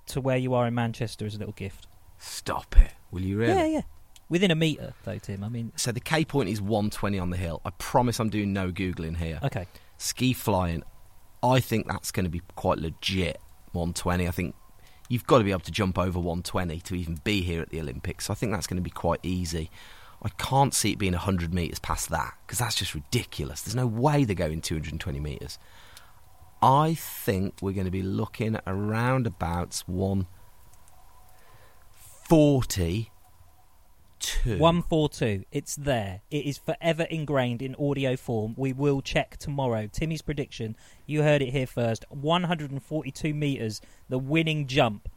to 0.07 0.21
where 0.21 0.37
you 0.37 0.53
are 0.53 0.65
in 0.65 0.73
Manchester 0.73 1.25
as 1.25 1.35
a 1.35 1.39
little 1.39 1.53
gift. 1.53 1.87
Stop 2.17 2.77
it. 2.77 2.93
Will 3.11 3.21
you 3.23 3.37
really? 3.37 3.53
Yeah, 3.53 3.65
yeah. 3.65 3.81
Within 4.29 4.51
a 4.51 4.55
meter, 4.55 4.93
though, 5.03 5.17
Tim. 5.17 5.43
I 5.43 5.49
mean, 5.49 5.71
So 5.75 5.91
the 5.91 5.99
K 5.99 6.25
point 6.25 6.49
is 6.49 6.61
120 6.61 7.17
on 7.17 7.29
the 7.29 7.37
hill. 7.37 7.61
I 7.63 7.69
promise 7.71 8.19
I'm 8.19 8.29
doing 8.29 8.53
no 8.53 8.71
Googling 8.71 9.17
here. 9.17 9.39
okay. 9.43 9.67
Ski 9.97 10.33
flying, 10.33 10.83
I 11.41 11.59
think 11.59 11.87
that's 11.87 12.11
going 12.11 12.25
to 12.25 12.29
be 12.29 12.41
quite 12.55 12.77
legit 12.77 13.39
120. 13.71 14.27
I 14.27 14.31
think 14.31 14.53
you've 15.09 15.25
got 15.25 15.39
to 15.39 15.43
be 15.43 15.51
able 15.51 15.61
to 15.61 15.71
jump 15.71 15.97
over 15.97 16.19
120 16.19 16.79
to 16.81 16.95
even 16.95 17.19
be 17.23 17.41
here 17.41 17.61
at 17.61 17.69
the 17.69 17.79
Olympics. 17.79 18.25
So 18.25 18.33
I 18.33 18.35
think 18.35 18.51
that's 18.51 18.67
going 18.67 18.77
to 18.77 18.83
be 18.83 18.89
quite 18.91 19.19
easy. 19.23 19.71
I 20.21 20.29
can't 20.29 20.73
see 20.73 20.91
it 20.91 20.97
being 20.99 21.13
100 21.13 21.53
metres 21.53 21.79
past 21.79 22.09
that 22.09 22.35
because 22.45 22.59
that's 22.59 22.75
just 22.75 22.93
ridiculous. 22.95 23.61
There's 23.61 23.75
no 23.75 23.87
way 23.87 24.23
they're 24.23 24.35
going 24.35 24.61
220 24.61 25.19
metres. 25.19 25.57
I 26.61 26.95
think 26.95 27.55
we're 27.61 27.73
going 27.73 27.85
to 27.85 27.91
be 27.91 28.01
looking 28.01 28.55
at 28.55 28.63
around 28.65 29.27
about 29.27 29.83
142. 34.17 34.57
142. 34.61 35.45
It's 35.51 35.75
there. 35.75 36.21
It 36.31 36.45
is 36.45 36.57
forever 36.57 37.03
ingrained 37.03 37.61
in 37.61 37.75
audio 37.75 38.15
form. 38.15 38.53
We 38.57 38.73
will 38.73 39.01
check 39.01 39.37
tomorrow. 39.37 39.87
Timmy's 39.87 40.21
prediction. 40.21 40.75
You 41.05 41.23
heard 41.23 41.41
it 41.41 41.51
here 41.51 41.67
first. 41.67 42.05
142 42.09 43.33
metres, 43.33 43.81
the 44.09 44.17
winning 44.17 44.67
jump 44.67 45.09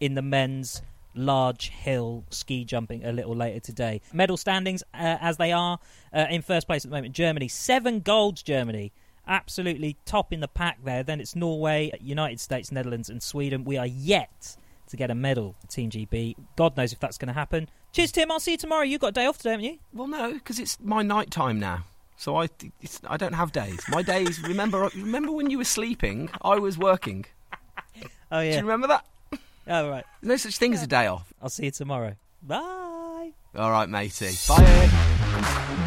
in 0.00 0.14
the 0.14 0.22
men's 0.22 0.82
large 1.14 1.70
hill 1.70 2.24
ski 2.30 2.64
jumping 2.64 3.04
a 3.04 3.12
little 3.12 3.34
later 3.34 3.60
today. 3.60 4.00
Medal 4.12 4.36
standings 4.36 4.82
uh, 4.94 5.16
as 5.20 5.38
they 5.38 5.52
are 5.52 5.78
uh, 6.12 6.26
in 6.30 6.42
first 6.42 6.66
place 6.66 6.84
at 6.84 6.90
the 6.90 6.96
moment. 6.96 7.14
Germany, 7.14 7.48
seven 7.48 8.00
golds, 8.00 8.42
Germany. 8.42 8.92
Absolutely 9.26 9.96
top 10.04 10.32
in 10.32 10.40
the 10.40 10.48
pack 10.48 10.78
there. 10.84 11.02
Then 11.02 11.20
it's 11.20 11.34
Norway, 11.34 11.90
United 12.00 12.38
States, 12.38 12.70
Netherlands, 12.70 13.08
and 13.08 13.22
Sweden. 13.22 13.64
We 13.64 13.76
are 13.76 13.86
yet 13.86 14.56
to 14.88 14.96
get 14.96 15.10
a 15.10 15.14
medal, 15.14 15.56
Team 15.68 15.90
GB. 15.90 16.36
God 16.56 16.76
knows 16.76 16.92
if 16.92 17.00
that's 17.00 17.18
going 17.18 17.28
to 17.28 17.34
happen. 17.34 17.68
Cheers, 17.96 18.12
Tim. 18.12 18.30
I'll 18.30 18.40
see 18.40 18.50
you 18.50 18.56
tomorrow. 18.58 18.82
You've 18.82 19.00
got 19.00 19.06
a 19.06 19.12
day 19.12 19.24
off 19.24 19.38
today, 19.38 19.52
haven't 19.52 19.64
you? 19.64 19.78
Well, 19.94 20.06
no, 20.06 20.34
because 20.34 20.58
it's 20.58 20.78
my 20.80 21.00
night 21.00 21.30
time 21.30 21.58
now. 21.58 21.84
So 22.18 22.36
I, 22.36 22.50
it's, 22.82 23.00
I 23.08 23.16
don't 23.16 23.32
have 23.32 23.52
days. 23.52 23.80
My 23.88 24.02
days. 24.02 24.38
Remember, 24.42 24.90
remember 24.94 25.32
when 25.32 25.48
you 25.48 25.56
were 25.56 25.64
sleeping? 25.64 26.28
I 26.42 26.56
was 26.56 26.76
working. 26.76 27.24
Oh, 28.30 28.40
yeah. 28.40 28.50
Do 28.50 28.56
you 28.56 28.62
remember 28.64 28.88
that? 28.88 29.06
Oh, 29.66 29.88
right. 29.88 30.04
There's 30.20 30.28
no 30.28 30.36
such 30.36 30.58
thing 30.58 30.74
as 30.74 30.82
a 30.82 30.86
day 30.86 31.06
off. 31.06 31.32
I'll 31.40 31.48
see 31.48 31.64
you 31.64 31.70
tomorrow. 31.70 32.16
Bye. 32.42 33.32
All 33.54 33.70
right, 33.70 33.88
matey. 33.88 34.32
Bye. 34.46 35.82